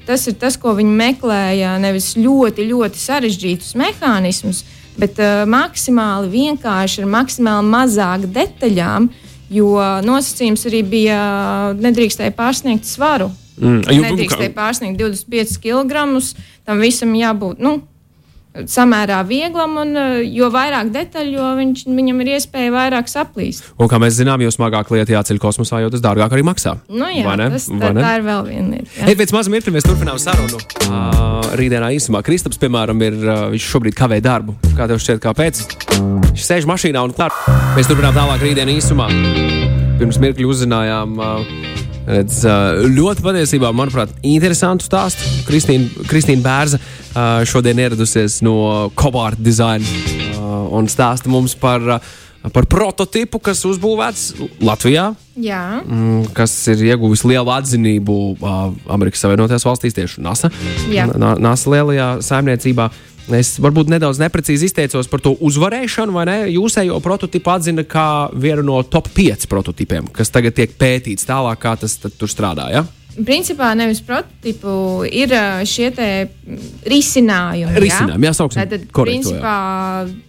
tas 0.08 0.28
ir 0.30 0.38
tas, 0.42 0.58
ko 0.58 0.74
viņi 0.78 0.94
meklēja, 0.98 1.76
nevis 1.84 2.14
ļoti, 2.18 2.66
ļoti 2.72 3.02
sarežģītus 3.02 3.76
mehānismus, 3.78 4.64
bet 5.00 5.20
uh, 5.22 5.44
maksimāli 5.50 6.32
vienkārši 6.34 7.04
ar 7.04 7.14
maksimāli 7.14 7.70
mazāk 7.74 8.28
detaļām, 8.34 9.10
jo 9.54 9.78
nosacījums 10.06 10.66
arī 10.70 10.82
bija 10.96 11.22
nedrīkstēja 11.78 12.34
pārsniegt 12.38 12.88
svaru. 12.90 13.30
Mm, 13.62 13.84
Nedrīkstēja 13.86 14.54
pārsniegt 14.56 14.98
25 14.98 15.60
kg. 15.62 16.08
Tam 16.66 16.80
visam 16.82 17.12
jābūt 17.14 17.62
nu, 17.62 17.76
samērā 18.70 19.20
vieglam, 19.28 19.78
un 19.82 19.98
uh, 19.98 20.20
jo 20.22 20.50
vairāk 20.54 20.92
detaļu, 20.94 21.34
jo 21.38 21.50
viņš, 21.58 21.84
viņam 21.90 22.22
ir 22.24 22.32
iespēja 22.36 22.74
vairāk 22.74 23.10
saplīst. 23.12 23.66
Un, 23.78 23.90
kā 23.92 24.00
mēs 24.02 24.18
zinām, 24.20 24.42
jo 24.46 24.52
smagāk 24.54 24.92
lieta 24.94 25.16
jāceļ 25.16 25.42
kosmosā, 25.42 25.82
jo 25.84 25.92
tas 25.94 26.04
dārgāk 26.04 26.36
arī 26.36 26.46
maksā. 26.46 26.76
Nu, 26.90 27.10
jā, 27.10 27.26
Vai 27.28 27.38
ne? 27.42 27.50
tas, 27.56 27.68
Vai 27.72 27.82
tā, 27.82 27.92
ne? 27.98 28.06
tā 28.06 28.14
ir 28.20 28.28
vēl 28.28 28.46
viena 28.50 28.78
lieta. 28.78 28.94
Ei, 29.08 29.18
pēc 29.20 29.34
maza 29.36 29.54
mirkļa 29.54 29.76
mēs 29.78 29.90
turpinām 29.90 30.22
sarunu. 30.22 30.62
Uh, 30.86 31.52
rītdienā 31.58 31.94
īsumā 31.98 32.24
Kristaps, 32.26 32.62
piemēram, 32.62 33.02
ir, 33.10 33.20
uh, 33.26 33.46
viņš 33.56 33.70
šobrīd 33.74 33.98
kavē 33.98 34.22
darbu. 34.24 34.58
Kā 34.78 34.90
tev 34.92 35.02
šķiet, 35.02 35.22
kāpēc? 35.24 35.64
Viņš 36.30 36.48
sēž 36.48 36.70
mašīnā 36.70 37.04
un 37.04 37.16
klār. 37.18 37.34
Mēs 37.78 37.90
turpinām 37.90 38.14
tālāk 38.18 38.46
rītdienā 38.46 38.78
īsumā. 38.78 39.10
Pirms 39.98 40.22
mirkļa 40.22 40.52
uzzinājām. 40.54 41.18
Uh, 41.18 41.73
Redz, 42.04 42.42
ļoti 42.92 43.24
patiesībā, 43.24 43.70
manuprāt, 43.76 44.12
interesantu 44.28 44.84
stāstu. 44.90 45.24
Kristīna, 45.48 46.04
Kristīna 46.10 46.44
Bērza 46.44 46.80
šodien 47.48 47.80
ieradusies 47.80 48.42
no 48.44 48.90
dizaina 49.40 49.86
uh, 49.86 50.68
un 50.76 50.90
stāsta 50.92 51.32
mums 51.32 51.56
par, 51.56 51.80
par 52.52 52.68
prototipu, 52.68 53.40
kas 53.40 53.64
uzbūvēts 53.70 54.26
Latvijā, 54.68 55.14
Jā, 55.34 55.62
Mm, 55.82 56.28
kas 56.38 56.52
ir 56.70 56.84
ieguvis 56.92 57.24
lielu 57.26 57.50
atzinību 57.50 58.18
Amerikas 58.94 59.24
Savienotajās 59.24 59.64
valstīs, 59.66 59.96
tieši 59.98 60.22
NASA, 60.22 60.52
Jā. 60.94 61.08
Na- 61.18 61.34
NASA 61.42 61.72
lielajā 61.74 62.10
saimniecībā. 62.22 62.92
Es 63.32 63.54
varbūt 63.64 63.88
nedaudz 63.88 64.20
neprecīzi 64.20 64.68
izteicos 64.68 65.08
par 65.08 65.22
to 65.24 65.32
uzvarēšanu, 65.40 66.12
vai 66.16 66.26
ne? 66.28 66.38
Jūsējo 66.52 66.98
prototipu 67.04 67.54
atzina 67.54 67.86
kā 67.88 68.28
vienu 68.36 68.66
no 68.68 68.82
top 68.84 69.08
5 69.16 69.48
prototipiem, 69.52 70.10
kas 70.12 70.34
tagad 70.34 70.58
tiek 70.58 70.76
pētīts 70.76 71.30
tālāk, 71.30 71.62
kā 71.64 71.78
tas 71.80 71.96
tur 72.04 72.32
strādā. 72.32 72.68
Principā 73.14 73.74
nevis 73.78 74.02
prototipu, 74.02 75.04
ir 75.06 75.34
šie 75.70 75.92
risinājumi. 76.90 77.76
Risinājumi, 77.84 78.26
jā, 78.26 78.34
sauksim 78.34 78.64
Tātad, 78.64 78.88
korekti 78.96 79.22
to, 79.22 79.34
principā, 79.36 79.58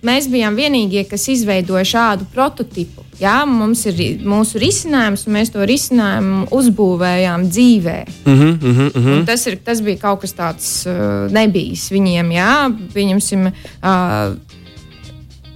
mēs 0.05 0.29
bijām 0.33 0.59
vienīgie, 0.59 1.07
kas 1.09 1.25
izveidoja 1.33 1.87
šādu 1.89 2.29
prototipu. 2.35 3.05
Jā, 3.21 3.45
mums 3.47 3.85
ir 3.87 4.01
mūsu 4.27 4.59
risinājums, 4.59 5.23
un 5.29 5.37
mēs 5.37 5.53
to 5.55 5.65
risinājumu 5.69 6.49
uzbūvējām 6.55 7.47
dzīvē. 7.47 7.99
Mm 8.25 8.35
-hmm, 8.35 8.53
mm 8.61 8.75
-hmm, 8.75 8.91
mm 8.95 9.13
Un 9.15 9.27
Tas, 9.27 9.47
ir, 9.47 9.59
tas 9.65 9.81
bija 9.81 9.97
kaut 9.97 10.21
kas 10.21 10.35
tāds 10.35 10.87
uh, 10.87 11.31
nebijis 11.33 11.91
viņiem. 11.91 12.33
Jā, 12.33 12.75
pieņemsim, 12.95 13.47
uh, 13.47 14.37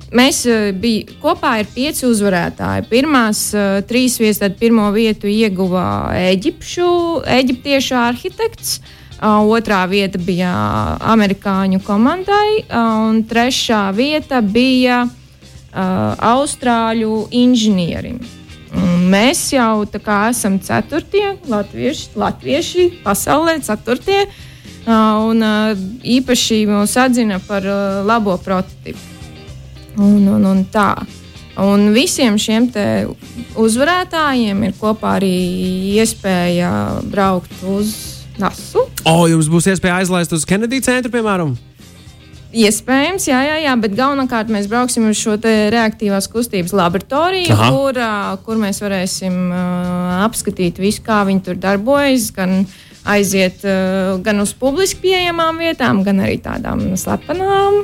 Mēs 0.08 0.40
uh, 0.48 0.70
bijām 0.72 1.18
kopā 1.20 1.58
ar 1.60 1.66
pieci 1.68 2.06
uzvarētāji. 2.08 2.86
Pirmās 2.88 3.42
uh, 3.56 3.80
trīs 3.88 4.16
vietas, 4.20 4.40
tad 4.40 4.56
pirmo 4.60 4.88
vietu 4.94 5.28
ieguva 5.28 6.14
Eģipšu, 6.16 6.88
eģiptiešu 7.38 7.98
arhitekts. 8.00 8.78
Uh, 9.18 9.42
otrā 9.50 9.82
vieta 9.90 10.20
bija 10.22 10.52
amerikāņu 11.12 11.82
komandai, 11.84 12.62
uh, 12.62 13.10
un 13.10 13.24
trešā 13.26 13.88
vieta 13.96 14.40
bija 14.40 15.02
uh, 15.08 15.12
austrāļu 16.14 17.26
inženierim. 17.34 18.22
Un 18.78 19.08
mēs 19.12 19.48
jau 19.52 19.84
tā 19.90 20.00
kā 20.04 20.20
esam 20.30 20.60
ceturtie 20.62 21.34
latvieši, 21.50 22.14
latvieši 22.16 22.88
pasaulē, 23.04 23.58
ceturtie. 23.66 24.24
Uh, 24.88 25.28
un 25.34 25.44
uh, 25.44 25.86
īpaši 26.00 26.62
mūs 26.70 26.96
atzina 26.96 27.42
par 27.44 27.66
uh, 27.66 28.00
labo 28.08 28.38
prototipu. 28.40 29.17
Un, 29.96 30.28
un, 30.28 30.44
un 30.44 30.60
tā. 30.72 30.92
Un 31.58 31.88
visiem 31.90 32.36
šiem 32.38 32.68
uzvarētājiem 33.58 34.60
ir 34.68 34.76
kopā 34.78 35.16
arī 35.18 35.32
iespēja 35.98 36.70
braukt 37.10 37.64
uz 37.66 37.96
NASU. 38.38 38.84
O, 39.08 39.16
jums 39.26 39.48
būs 39.50 39.66
iespēja 39.72 40.02
aizlaist 40.02 40.34
uz 40.36 40.46
Kennedy 40.46 40.78
centru, 40.84 41.10
piemēram? 41.14 41.56
Iespējams, 42.48 43.26
jā, 43.28 43.42
jā, 43.44 43.56
jā, 43.60 43.74
bet 43.76 43.92
galvenokārt 43.98 44.48
mēs 44.48 44.70
brauksim 44.70 45.10
uz 45.10 45.18
šo 45.20 45.34
reaktīvās 45.42 46.30
kustības 46.32 46.72
laboratoriju, 46.72 47.52
Aha. 47.52 47.66
kur, 47.74 47.98
uh, 48.00 48.30
kur 48.46 48.56
mēs 48.56 48.80
varēsim 48.80 49.34
uh, 49.50 50.22
apskatīt 50.24 50.80
visu, 50.80 51.02
kā 51.04 51.20
viņi 51.28 51.44
tur 51.44 51.58
darbojas. 51.60 52.30
Gan 52.32 52.62
aiziet 53.08 53.66
uh, 53.68 54.16
gan 54.24 54.40
uz 54.40 54.54
publiski 54.56 55.10
pieejamām 55.10 55.60
vietām, 55.60 56.00
gan 56.06 56.24
arī 56.24 56.38
tādām 56.44 56.86
slepenām. 56.96 57.82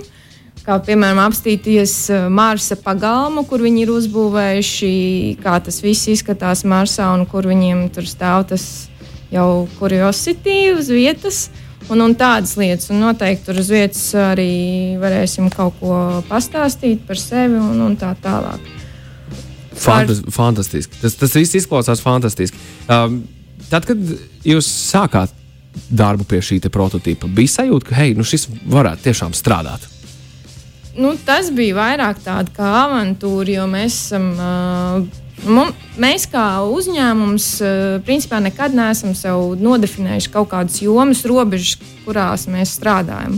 Kā 0.64 0.78
piemēram, 0.80 1.18
apstīties 1.26 1.92
Marsa 2.32 2.78
pagalmu, 2.80 3.42
kur 3.44 3.60
viņi 3.60 3.82
ir 3.84 3.90
uzbūvējuši, 3.92 4.92
kā 5.42 5.58
tas 5.60 5.82
viss 5.84 6.08
izskatās 6.08 6.64
Marsā 6.64 7.10
un 7.12 7.26
kur 7.28 7.44
viņiem 7.50 7.90
tur 7.92 8.08
stāv 8.08 8.46
tas 8.48 8.64
jau 9.34 9.66
kuriositīvs 9.76 10.88
vietas. 10.88 11.42
Un, 11.92 12.00
un 12.00 12.14
tādas 12.16 12.54
lietas. 12.56 12.88
Un 12.88 13.02
noteikti 13.04 13.44
tur 13.44 13.60
uz 13.60 13.68
vietas 13.68 14.06
arī 14.16 14.96
varēsim 15.02 15.50
kaut 15.52 15.76
ko 15.82 15.98
pastāstīt 16.30 17.04
par 17.04 17.20
sevi 17.20 17.60
un, 17.60 17.82
un 17.84 17.96
tā 18.00 18.14
tālāk. 18.24 18.64
Fantas, 19.74 20.22
Par... 20.24 20.32
Fantastiski. 20.32 20.96
Tas, 21.02 21.18
tas 21.20 21.36
viss 21.36 21.58
izklausās 21.60 22.00
fantastiski. 22.00 22.56
Um, 22.88 23.20
tad, 23.68 23.84
kad 23.90 24.00
jūs 24.48 24.64
sākāt 24.64 25.34
darbu 25.92 26.24
pie 26.30 26.40
šī 26.40 26.62
prototypa, 26.72 27.28
bija 27.28 27.58
sajūta, 27.58 27.90
ka 27.90 27.98
hei, 27.98 28.14
nu 28.16 28.24
šis 28.24 28.48
varētu 28.70 29.10
tiešām 29.10 29.36
strādāt. 29.36 29.90
Nu, 30.94 31.10
tas 31.26 31.48
bija 31.50 31.74
vairāk 31.74 32.20
tāds 32.22 32.52
kā 32.54 32.68
avantūra, 32.84 33.50
jo 33.58 33.66
mēs 33.70 33.94
esam. 34.06 34.26
Uh, 34.38 35.20
Mums, 35.44 35.76
mēs 36.00 36.24
kā 36.30 36.62
uzņēmums 36.72 37.46
principā 38.06 38.38
nekad 38.40 38.72
neesam 38.72 39.12
sev 39.18 39.58
nodefinējuši 39.60 40.30
kaut 40.32 40.48
kādas 40.54 40.78
jomas, 40.80 41.20
robežas, 41.28 41.76
kurās 42.06 42.46
mēs 42.48 42.72
strādājam. 42.78 43.34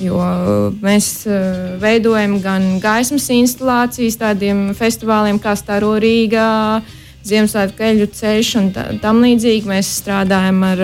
Jo 0.00 0.18
mēs 0.82 1.26
veidojam 1.80 2.40
gan 2.44 2.80
gaismas 2.82 3.30
instalācijas 3.32 4.16
tādiem 4.20 4.74
festivāliem 4.76 5.38
kā 5.40 5.56
Staro 5.56 5.94
Rīgā, 6.02 6.82
Ziemassvētku 7.24 7.82
eļļu 7.84 8.06
ceļš 8.16 8.56
un 8.60 8.72
tam 9.00 9.22
līdzīgi. 9.24 9.66
Mēs 9.70 9.86
strādājam 10.02 10.62
ar 10.66 10.78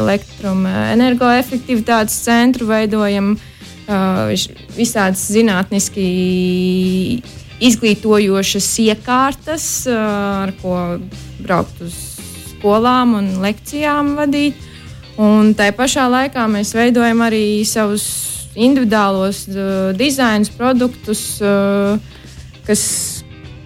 elektroenergoefektivitātes 0.00 2.16
centru, 2.26 2.66
veidojam 2.70 3.26
uh, 3.34 3.40
visādas 4.76 5.24
zinātniski 5.32 6.04
izglītojošas 7.60 8.68
iekārtas, 8.86 9.64
ar 9.90 10.52
ko 10.62 10.76
braukt 11.42 11.82
uz 11.84 11.96
skolām 12.54 13.16
un 13.18 13.30
lekcijām 13.42 14.14
vadīt. 14.18 14.68
Un 15.20 15.52
tā 15.56 15.68
pašā 15.76 16.06
laikā 16.08 16.46
mēs 16.48 16.72
veidojam 16.76 17.20
arī 17.26 17.62
savus 17.68 18.06
individuālos 18.56 19.44
uh, 19.50 19.90
dizainus, 19.96 20.50
produktus, 20.54 21.22
uh, 21.44 21.98
kas, 22.66 22.82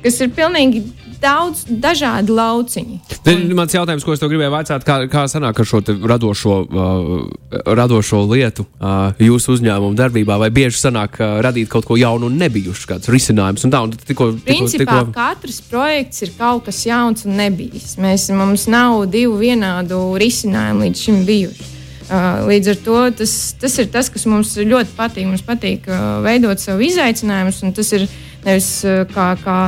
kas 0.02 0.18
ir 0.24 0.32
pilnīgi 0.34 0.82
daudz 1.22 1.64
dažādu 1.68 2.36
lauciņu. 2.36 2.98
Un... 3.30 3.44
Mans 3.56 3.74
jautājums, 3.74 4.04
ko 4.06 4.14
es 4.14 4.22
gribēju 4.22 4.50
jautāt, 4.50 4.86
kā, 4.86 4.98
kā 5.10 5.24
sanāk 5.30 5.60
ar 5.60 5.68
šo 5.68 5.82
radošo, 5.84 6.56
uh, 6.64 7.60
radošo 7.78 8.22
lietu 8.30 8.66
uh, 8.66 9.12
jūsu 9.22 9.56
uzņēmuma 9.58 9.98
darbībā, 9.98 10.38
vai 10.40 10.50
bieži 10.54 10.80
sanāk 10.80 11.20
uh, 11.20 11.38
radīt 11.44 11.70
kaut 11.72 11.88
ko 11.88 11.98
jaunu 12.00 12.30
un 12.30 12.38
nebijušu, 12.40 12.88
kāds 12.90 13.10
risinājums? 13.12 13.66
Un 13.66 13.74
tā, 13.74 13.82
un 13.86 13.94
tikko, 13.94 14.32
tikko, 14.38 14.48
Principā 14.48 15.00
tikko... 15.02 15.12
katrs 15.16 15.60
projekts 15.68 16.24
ir 16.26 16.34
kaut 16.38 16.66
kas 16.68 16.82
jauns 16.86 17.26
un 17.28 17.38
nebijis. 17.40 17.94
Mēs, 18.02 18.28
mums 18.34 18.66
nav 18.70 19.04
divu 19.12 19.38
vienādu 19.40 20.00
risinājumu 20.20 20.88
līdz 20.88 21.06
šim 21.06 21.22
bijuši. 21.28 21.70
Uh, 22.04 22.44
līdz 22.44 22.68
ar 22.68 22.80
to 22.84 22.98
tas, 23.22 23.32
tas 23.56 23.78
ir 23.80 23.86
tas, 23.88 24.10
kas 24.12 24.26
mums 24.28 24.50
ļoti 24.60 24.92
patīk. 24.92 25.24
Mums 25.24 25.44
patīk 25.46 25.88
uh, 25.88 26.20
veidot 26.24 26.60
sev 26.60 26.82
izaicinājumus, 26.84 27.62
un 27.64 27.72
tas 27.76 27.92
ir 27.96 28.04
nevis 28.44 28.68
uh, 28.84 29.06
kā, 29.08 29.30
kā 29.40 29.58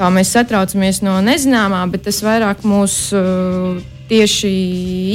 kā 0.00 0.08
mēs 0.12 0.32
satraucamies 0.32 1.02
no 1.04 1.18
nezināmā, 1.24 1.82
bet 1.92 2.06
tas 2.08 2.22
vairāk 2.24 2.64
mūs 2.64 2.96
uh, 3.16 3.76
tieši 4.10 4.50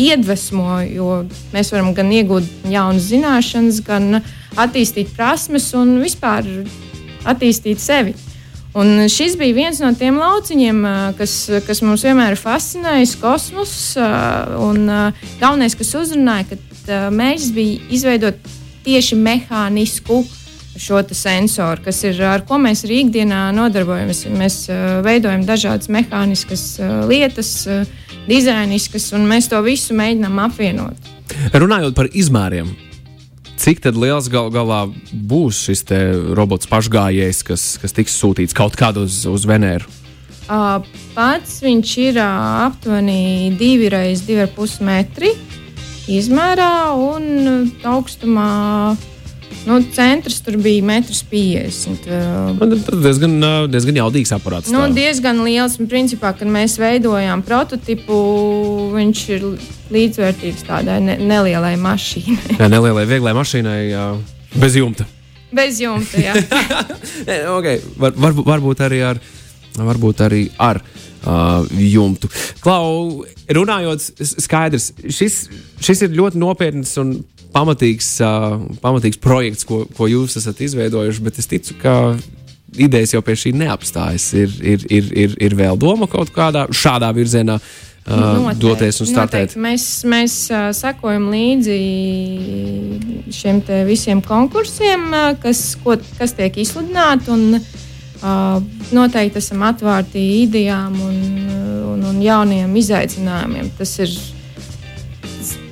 iedvesmo, 0.05 0.77
jo 0.85 1.09
mēs 1.55 1.73
varam 1.73 1.91
gan 1.97 2.11
iegūt 2.13 2.69
jaunas 2.71 3.09
zināšanas, 3.09 3.81
gan 3.85 4.21
attīstīt 4.61 5.11
prasmes 5.17 5.71
un 5.77 5.97
vispār 6.03 6.47
attīstīt 7.25 7.81
sevi. 7.81 8.13
Un 8.75 9.07
šis 9.07 9.37
bija 9.39 9.55
viens 9.55 9.79
no 9.79 9.89
tiem 9.97 10.19
lauciņiem, 10.19 10.79
uh, 10.85 11.09
kas, 11.17 11.35
kas 11.65 11.81
mums 11.81 12.05
vienmēr 12.05 12.35
ir 12.35 12.41
fascinējis, 12.41 13.17
kosmos. 13.23 13.75
Uh, 13.97 14.69
uh, 14.85 15.27
galvenais, 15.41 15.77
kas 15.79 15.95
uzrunāja, 15.97 16.59
ka 16.85 17.05
mērķis 17.15 17.53
bija 17.55 17.93
izveidot 17.95 18.49
tieši 18.85 19.17
mehānisku 19.17 20.21
uh, 20.21 20.41
šo 20.77 21.01
sensoru, 21.11 21.81
kas 21.85 22.03
ir 22.03 22.21
ar 22.25 22.43
ko 22.47 22.59
mēs 22.61 22.85
arī 22.87 23.03
ikdienā 23.05 23.47
nodarbojamies. 23.55 24.25
Mēs 24.35 24.57
uh, 24.69 24.99
veidojam 25.05 25.45
dažādas 25.47 25.89
mehāniskas 25.91 26.65
uh, 26.81 27.03
lietas, 27.09 27.51
uh, 27.69 27.85
dizainiskas, 28.27 29.11
un 29.15 29.27
mēs 29.29 29.49
to 29.51 29.61
visu 29.65 29.95
mēģinām 29.97 30.41
apvienot. 30.47 31.11
Runājot 31.55 31.95
par 31.97 32.09
izmēriem, 32.13 32.73
cik 33.61 33.85
liels 33.95 34.29
gal 34.31 34.51
galā 34.53 34.85
būs 35.11 35.65
šis 35.69 35.85
robots 36.37 36.69
pašgājējs, 36.69 37.43
kas, 37.47 37.67
kas 37.81 37.95
tiks 37.95 38.17
sūtīts 38.19 38.55
kaut 38.55 38.77
kādu 38.79 39.05
uz, 39.07 39.23
uz 39.29 39.47
Venēru? 39.49 39.87
Pats 41.15 41.57
viņš 41.65 41.91
ir 42.03 42.19
aptuveni 42.21 43.55
2,5 43.57 44.83
metri 44.85 45.31
izmērā 46.05 46.93
un 46.93 47.71
augstumā 47.81 48.51
Nu, 49.65 49.79
centrs 49.93 50.39
tur 50.45 50.57
bija 50.61 50.83
1,50 50.85 52.05
m. 52.09 52.59
Uh, 52.61 52.75
tas 52.85 52.99
diezgan, 53.01 53.33
diezgan 53.73 53.97
jaudīgs 53.97 54.33
aparāts. 54.35 54.69
Nu, 54.73 54.83
diezgan 54.93 55.41
liels. 55.45 55.79
Principā, 55.89 56.35
kad 56.37 56.49
mēs 56.51 56.77
veidojām 56.81 57.41
prototipu, 57.45 58.19
viņš 58.93 59.23
ir 59.33 59.47
līdzvērtīgs 59.95 60.67
tādai 60.67 60.99
ne 61.03 61.17
nelielai 61.21 61.75
mašīnai. 61.81 62.59
jā, 62.59 62.69
nelielai, 62.69 63.07
vieglai 63.09 63.33
mašīnai, 63.37 63.79
jā, 63.89 64.05
bez 64.61 64.77
jumta. 64.77 65.07
Bez 65.55 65.79
jumta, 65.81 66.21
jā. 66.21 66.35
okay. 67.57 67.81
Var, 67.97 68.15
var, 68.19 68.37
varbūt 68.53 68.85
arī 68.85 69.01
ar. 69.13 69.21
Varbūt 69.75 70.21
arī 70.23 70.45
ar 70.61 70.77
uh, 70.79 71.65
jumtu. 71.67 72.29
Klau, 72.63 73.25
runājot, 73.57 74.05
skaidrs, 74.45 74.91
šis, 75.11 75.41
šis 75.83 76.05
ir 76.05 76.15
ļoti 76.15 76.39
nopietns 76.39 76.95
un 77.01 77.17
pamatīgs, 77.55 78.09
uh, 78.25 78.59
pamatīgs 78.83 79.21
projekts, 79.23 79.67
ko, 79.67 79.83
ko 79.95 80.09
jūs 80.11 80.37
esat 80.41 80.61
izveidojuši, 80.65 81.23
bet 81.25 81.39
es 81.41 81.49
ticu, 81.51 81.77
ka 81.81 81.95
idejas 82.75 83.15
jau 83.15 83.23
pie 83.25 83.37
šī 83.39 83.53
neapstājas. 83.55 84.29
Ir, 84.35 84.55
ir, 84.61 84.85
ir, 84.91 85.11
ir, 85.25 85.35
ir 85.47 85.57
vēl 85.57 85.79
doma 85.79 86.09
kaut 86.11 86.33
kādā 86.35 86.67
šādā 86.75 87.11
virzienā. 87.15 87.59
Uh, 88.05 88.19
noteikti, 88.37 88.61
doties 88.61 89.01
un 89.01 89.07
startēt. 89.09 89.55
Noteikti. 89.55 89.61
Mēs, 89.63 89.85
mēs 90.05 90.33
uh, 90.53 90.67
sekojam 90.77 91.23
līdzi 91.33 91.77
šiem 93.33 93.63
visiem 93.87 94.21
konkursiem, 94.21 95.07
uh, 95.09 95.31
kas, 95.41 95.71
ko, 95.81 95.95
kas 96.19 96.35
tiek 96.37 96.59
izsludināti. 96.61 97.33
Un, 97.33 97.57
uh, 97.57 98.59
noteikti 98.93 99.41
esam 99.41 99.65
atvērti 99.65 100.21
idejām 100.43 101.01
un, 101.01 101.17
un, 101.95 102.05
un 102.11 102.21
jauniem 102.21 102.77
izaicinājumiem. 102.83 103.73
Tas 103.79 103.97
ir 104.05 104.13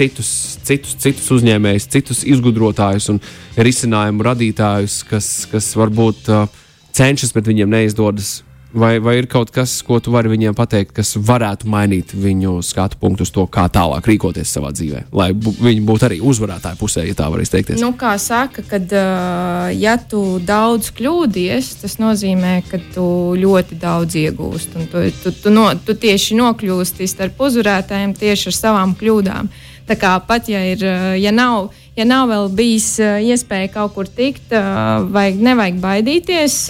citus, 0.00 0.30
citus, 0.66 0.96
citus 1.00 1.30
uzņēmējus, 1.36 1.88
citus 1.92 2.24
izgudrotājus 2.28 3.10
un 3.12 3.20
risinājumu 3.60 4.24
radītājus, 4.30 5.02
kas, 5.10 5.32
kas 5.52 5.72
varbūt 5.76 6.30
uh, 6.32 6.62
cenšas, 6.96 7.34
bet 7.36 7.50
viņiem 7.50 7.76
neizdodas 7.78 8.40
Vai, 8.72 9.00
vai 9.02 9.16
ir 9.18 9.26
kaut 9.26 9.48
kas, 9.50 9.80
ko 9.82 9.96
tu 9.98 10.12
vari 10.14 10.30
viņiem 10.30 10.54
pateikt, 10.54 10.92
kas 10.94 11.16
varētu 11.18 11.66
mainīt 11.70 12.12
viņu 12.14 12.60
skatu 12.62 13.00
punktu 13.02 13.24
uz 13.26 13.32
to, 13.34 13.42
kā 13.50 13.64
tālāk 13.66 14.06
rīkoties 14.06 14.52
savā 14.54 14.70
dzīvē, 14.70 15.00
lai 15.10 15.32
bu, 15.34 15.50
viņi 15.58 15.82
būtu 15.88 16.06
arī 16.06 16.18
uzvarētāju 16.22 16.78
pusē, 16.78 17.02
ja 17.08 17.16
tā 17.18 17.26
var 17.32 17.42
izteikties? 17.42 17.80
Nu, 17.82 17.90
kā 17.98 18.12
saka, 18.22 18.62
kad 18.70 18.94
uh, 18.94 19.72
ja 19.74 19.96
tu 19.98 20.38
daudz 20.46 20.92
kļūdies, 20.94 21.72
tas 21.82 21.98
nozīmē, 21.98 22.60
ka 22.70 22.78
tu 22.94 23.08
ļoti 23.42 23.80
daudz 23.80 24.14
iegūsti. 24.22 24.86
Tu, 24.92 25.02
tu, 25.18 25.34
tu, 25.34 25.54
no, 25.54 25.66
tu 25.74 25.98
tieši 25.98 26.38
nokļūsti 26.38 27.10
starp 27.10 27.42
uzvarētājiem 27.42 28.14
tieši 28.22 28.52
ar 28.52 28.58
savām 28.60 28.94
kļūdām. 29.02 29.50
Tā 29.90 29.96
kā 29.98 30.12
pat 30.22 30.46
ja, 30.46 30.60
ir, 30.70 30.84
ja, 31.18 31.32
nav, 31.34 31.72
ja 31.98 32.04
nav 32.06 32.28
vēl 32.30 32.44
bijis 32.54 32.92
iespēja 33.02 33.72
kaut 33.74 33.96
kur 33.96 34.06
tikt, 34.06 34.52
vajag, 34.54 35.40
nevajag 35.42 35.80
baidīties. 35.82 36.60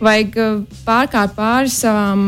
Vajag 0.00 0.38
pārkāpt 0.86 1.36
pāri 1.36 1.72
savām, 1.72 2.24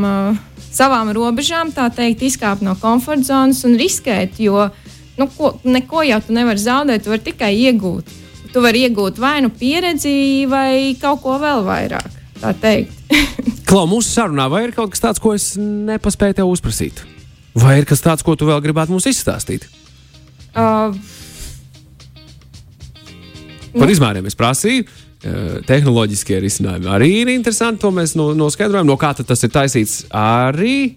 savām 0.69 1.13
robežām, 1.17 1.73
tā 1.73 1.89
teikt, 1.93 2.27
izkāpt 2.29 2.65
no 2.65 2.77
komforta 2.81 3.31
zonas 3.31 3.65
un 3.65 3.81
riskēt. 3.81 4.37
Jo 4.45 4.69
nu, 5.19 5.31
ko, 5.33 5.55
neko 5.65 6.05
jau 6.07 6.21
tu 6.27 6.37
nevari 6.37 6.63
zaudēt, 6.63 7.05
tu 7.05 7.13
vari 7.13 7.25
tikai 7.33 7.53
iegūt. 7.57 8.17
Tu 8.53 8.65
vari 8.65 8.85
iegūt 8.87 9.19
vai 9.21 9.39
nu 9.45 9.51
pieredzi, 9.53 10.47
vai 10.49 10.97
kaut 11.01 11.25
ko 11.25 11.41
vēl 11.41 11.65
vairāk. 11.67 12.17
Tā 12.39 12.53
teikt. 12.61 12.93
Klau, 13.69 13.89
mūsu 13.91 14.13
sarunā, 14.13 14.47
vai 14.53 14.69
ir 14.69 14.77
kaut 14.77 14.93
kas 14.93 15.05
tāds, 15.05 15.21
ko 15.23 15.35
es 15.37 15.55
nepaspēju 15.59 16.43
tev 16.43 16.53
uzprasīt? 16.53 17.05
Vai 17.59 17.79
ir 17.81 17.89
kas 17.89 18.05
tāds, 18.05 18.25
ko 18.25 18.37
tu 18.39 18.49
vēl 18.49 18.63
gribētu 18.65 18.95
mums 18.95 19.09
izstāstīt? 19.11 19.67
Uh, 20.55 20.95
Par 23.75 23.87
nu. 23.87 23.93
izmēriem 23.93 24.27
es 24.27 24.39
prasīju 24.39 24.87
Eh, 25.19 25.57
tehnoloģiskie 25.67 26.37
risinājumi 26.39 26.87
arī 26.95 27.09
ir 27.25 27.31
interesanti. 27.33 27.81
To 27.83 27.91
mēs 27.91 28.13
no, 28.15 28.31
noskaidrojam, 28.39 28.87
no 28.87 28.95
kā 29.01 29.11
tas 29.19 29.43
ir 29.43 29.51
taisīts. 29.51 30.05
Arī 30.15 30.95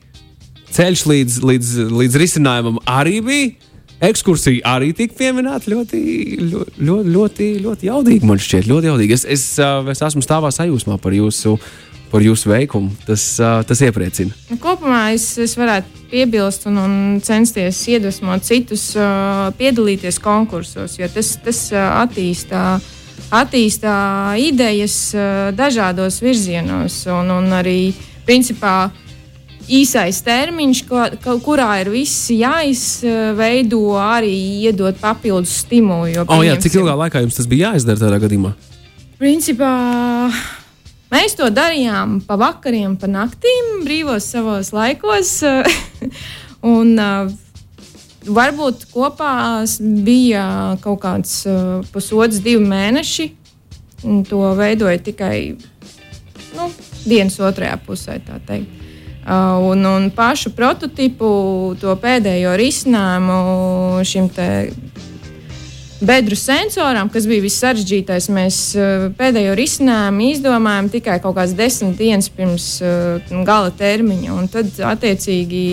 ceļš 0.72 1.06
līdz, 1.10 1.38
līdz, 1.50 1.72
līdz 1.90 2.18
risinājumam 2.22 2.78
arī 2.86 3.18
bija. 3.26 3.70
Ekskursija 4.02 4.66
arī 4.66 4.92
tika 4.98 5.14
pieminēta 5.18 5.70
ļoti, 5.70 5.98
ļoti, 6.42 6.86
ļoti, 6.86 7.10
ļoti, 7.16 7.50
ļoti 7.66 7.90
jaudīgi. 7.90 8.30
Man 8.30 8.42
šķiet, 8.42 8.70
ļoti 8.70 8.90
jaudīgi. 8.90 9.18
Es, 9.18 9.26
es, 9.26 9.48
eh, 9.62 9.90
es 9.94 10.06
esmu 10.06 10.22
stāvā 10.26 10.54
sajūsmā 10.54 11.00
par 11.02 11.18
jūsu, 11.18 11.58
par 12.14 12.26
jūsu 12.26 12.54
veikumu. 12.54 12.94
Tas, 13.10 13.26
eh, 13.42 13.58
tas 13.66 13.82
iepriecina. 13.82 14.38
Nu, 14.54 14.62
kopumā 14.62 15.08
es, 15.18 15.32
es 15.42 15.58
varētu 15.58 16.01
piebilst 16.12 16.68
un, 16.70 16.78
un 16.78 16.96
censties 17.24 17.80
iedvesmot 17.90 18.44
citus, 18.46 18.92
piedalīties 19.58 20.20
konkursos, 20.22 21.00
jo 21.00 21.08
tas, 21.12 21.36
tas 21.46 21.70
attīstās 21.74 22.98
attīstā 23.32 23.96
idejas 24.42 25.14
dažādos 25.56 26.20
virzienos. 26.24 27.06
Un, 27.12 27.32
un 27.32 27.48
arī 27.56 27.94
principā 28.28 28.92
īsais 29.72 30.20
termiņš, 30.26 30.84
ko, 30.90 31.38
kurā 31.44 31.70
ir 31.84 31.92
viss 31.94 32.30
jāizveido, 32.34 33.84
arī 34.02 34.34
iedot 34.68 34.98
papildus 35.02 35.62
stimulu. 35.64 36.10
Jo, 36.12 36.26
oh, 36.28 36.44
jā, 36.46 36.58
cik 36.62 36.82
ilgā 36.82 36.98
laikā 37.06 37.24
jums 37.24 37.40
tas 37.40 37.50
bija 37.50 37.72
jāizdara 37.72 38.04
tādā 38.04 38.20
gadījumā? 38.26 38.56
Principā. 39.22 39.72
Mēs 41.12 41.36
to 41.36 41.50
darījām 41.52 42.22
pa 42.24 42.38
vakariem, 42.40 42.96
pa 43.00 43.10
naktīm, 43.12 43.82
brīvos 43.84 44.30
savos 44.32 44.72
laikos. 44.76 45.40
un, 46.76 46.94
uh, 46.96 47.32
Varbūt 48.22 48.84
kopā 48.94 49.66
bija 50.06 50.44
kaut 50.84 51.00
kāds 51.02 51.40
uh, 51.50 51.80
pusotrs, 51.90 52.38
divi 52.46 52.62
mēneši. 52.70 53.26
To 54.30 54.52
veidoja 54.58 55.00
tikai 55.02 55.56
nu, 56.54 56.68
dienas 57.02 57.40
otrajā 57.42 57.80
pusē. 57.82 58.20
Uh, 58.22 59.58
un, 59.72 59.82
un 59.86 60.08
pašu 60.14 60.54
prototipu, 60.54 61.32
to 61.82 61.98
pēdējo 62.02 62.54
risinājumu 62.62 64.06
šim 64.06 64.30
bedru 66.06 66.36
sensoram, 66.36 67.10
kas 67.14 67.28
bija 67.30 67.44
vissarežģītākais, 67.46 68.28
mēs 68.34 68.60
uh, 68.78 69.08
pēdējo 69.18 69.56
risinājumu 69.58 70.30
izdomājām 70.34 70.92
tikai 70.94 71.20
kaut 71.24 71.38
kādas 71.38 71.56
desmit 71.58 72.00
dienas 72.02 72.30
pirms 72.34 72.68
uh, 72.84 73.34
gala 73.48 73.74
termiņa. 73.78 74.38
Un 74.38 74.50
tad, 74.52 74.72
attiecīgi, 74.94 75.66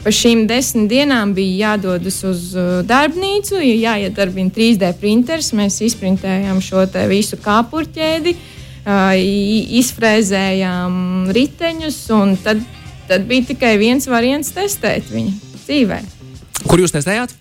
Pa 0.00 0.08
šīm 0.08 0.46
desmit 0.48 0.86
dienām 0.88 1.34
bija 1.36 1.74
jādodas 1.74 2.22
uz 2.24 2.54
uh, 2.56 2.78
darbnīcu, 2.88 3.58
ja 3.60 3.90
jāiedarbina 3.92 4.48
3D 4.56 4.94
printeris. 4.96 5.50
Mēs 5.52 5.76
izprintējām 5.84 6.62
šo 6.64 6.86
visu 7.10 7.36
kāpurķēdi, 7.44 8.32
izfrēzējām 9.82 10.94
riteņus, 11.36 12.00
un 12.16 12.32
tad, 12.40 12.64
tad 13.12 13.28
bija 13.28 13.50
tikai 13.52 13.74
viens 13.76 14.08
variants 14.08 14.56
testēt 14.56 15.12
viņu 15.12 15.36
dzīvē. 15.66 16.00
Kur 16.64 16.80
jūs 16.80 16.96
testējāt? 16.96 17.39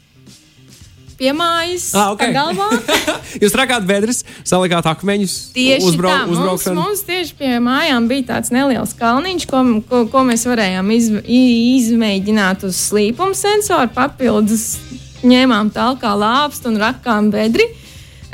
Pie 1.20 1.34
mājas, 1.36 1.90
ah, 2.00 2.14
okay. 2.16 2.32
galvā. 2.36 2.70
Jūs 3.44 3.56
trakāt 3.56 3.86
bedres, 3.90 4.24
salikāt 4.48 4.88
akmeņus. 4.90 5.36
Tieši 5.56 5.90
uzbrau, 5.92 6.14
tā, 6.14 6.30
mums, 6.32 6.68
mums 6.78 7.04
tieši 7.08 7.36
pie 7.40 7.52
mājām 7.64 8.08
bija 8.10 8.30
tāds 8.34 8.54
neliels 8.56 8.96
kalniņš, 9.00 9.48
ko, 9.50 9.64
ko, 9.90 10.06
ko 10.14 10.24
mēs 10.30 10.48
varējām 10.50 10.96
iz, 10.96 11.12
izmēģināt 11.40 12.64
uz 12.70 12.80
slīpuma 12.88 13.38
sensoru. 13.38 13.92
Papildus 13.96 14.72
ņēmām 15.28 15.74
tālāk 15.76 16.08
lāpstu 16.24 16.72
un 16.72 16.80
rakām 16.82 17.32
bedri. 17.34 17.68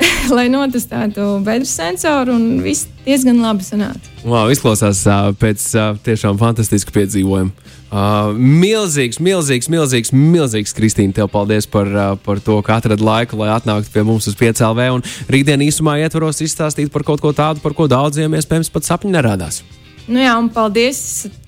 lai 0.36 0.46
notestētu 0.52 1.36
bedres 1.46 1.72
sensoru, 1.76 2.34
un 2.36 2.62
viss 2.64 2.88
diezgan 3.06 3.38
labi 3.42 3.66
sanāca. 3.66 4.12
Wow, 4.26 4.50
izklausās 4.52 5.04
uh, 5.08 5.30
pēc 5.38 5.62
uh, 5.76 5.94
tiešām 6.06 6.40
fantastiska 6.40 6.94
piedzīvojuma. 6.94 7.72
Uh, 7.86 8.34
milzīgs, 8.34 9.20
milzīgs, 9.22 9.70
milzīgs, 9.70 10.10
milzīgs, 10.10 10.74
Kristīne, 10.74 11.14
tev 11.14 11.30
paldies 11.32 11.68
par, 11.70 11.86
uh, 11.86 12.12
par 12.18 12.42
to, 12.42 12.58
ka 12.66 12.80
atradi 12.80 13.06
laiku, 13.06 13.38
lai 13.40 13.52
atnāktu 13.54 13.92
pie 13.94 14.02
mums 14.04 14.26
uz 14.26 14.34
PCLV 14.36 14.90
un 14.96 15.06
rītdien 15.30 15.62
īsumā 15.68 15.94
ietvaros 16.02 16.42
izstāstīt 16.44 16.90
par 16.92 17.06
kaut 17.06 17.22
ko 17.22 17.30
tādu, 17.36 17.62
par 17.62 17.76
ko 17.78 17.86
daudziem 17.90 18.34
iespējams 18.36 18.72
pat 18.74 18.90
sapņi 18.90 19.14
nerādās. 19.14 19.62
Nu 20.06 20.20
jā, 20.22 20.34
un 20.38 20.50
paldies, 20.54 20.98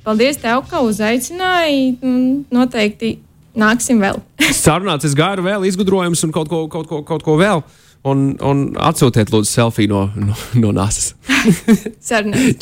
paldies 0.06 0.38
tev, 0.42 0.64
ka 0.70 0.80
uzaicināji. 0.82 1.98
Noteikti 2.54 3.16
nāksim 3.58 4.00
vēl. 4.02 4.18
Sarunāts, 4.62 5.06
es 5.06 5.14
gāju 5.18 5.44
vēl 5.46 5.66
izgudrojumus 5.68 6.24
un 6.26 6.34
kaut 6.34 6.50
ko, 6.50 6.64
kaut 6.70 6.88
ko, 6.90 7.02
kaut 7.06 7.26
ko 7.26 7.36
vēl. 7.38 7.62
Un, 8.06 8.36
un 8.44 8.64
atsūtiet, 8.78 9.32
lūdzu, 9.34 9.50
selfiju 9.50 9.90
no, 9.90 10.02
no, 10.14 10.36
no 10.54 10.72
nāsas. 10.78 11.14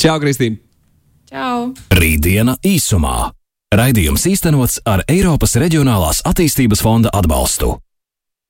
Čau, 0.01 0.17
Kristīne! 0.23 0.63
Čau! 1.31 1.73
Rītdiena 1.97 2.57
īsumā! 2.65 3.33
Raidījums 3.77 4.25
īstenots 4.31 4.79
ar 4.87 5.03
Eiropas 5.11 5.57
Reģionālās 5.59 6.23
attīstības 6.25 6.81
fonda 6.87 7.11
atbalstu. 7.13 7.75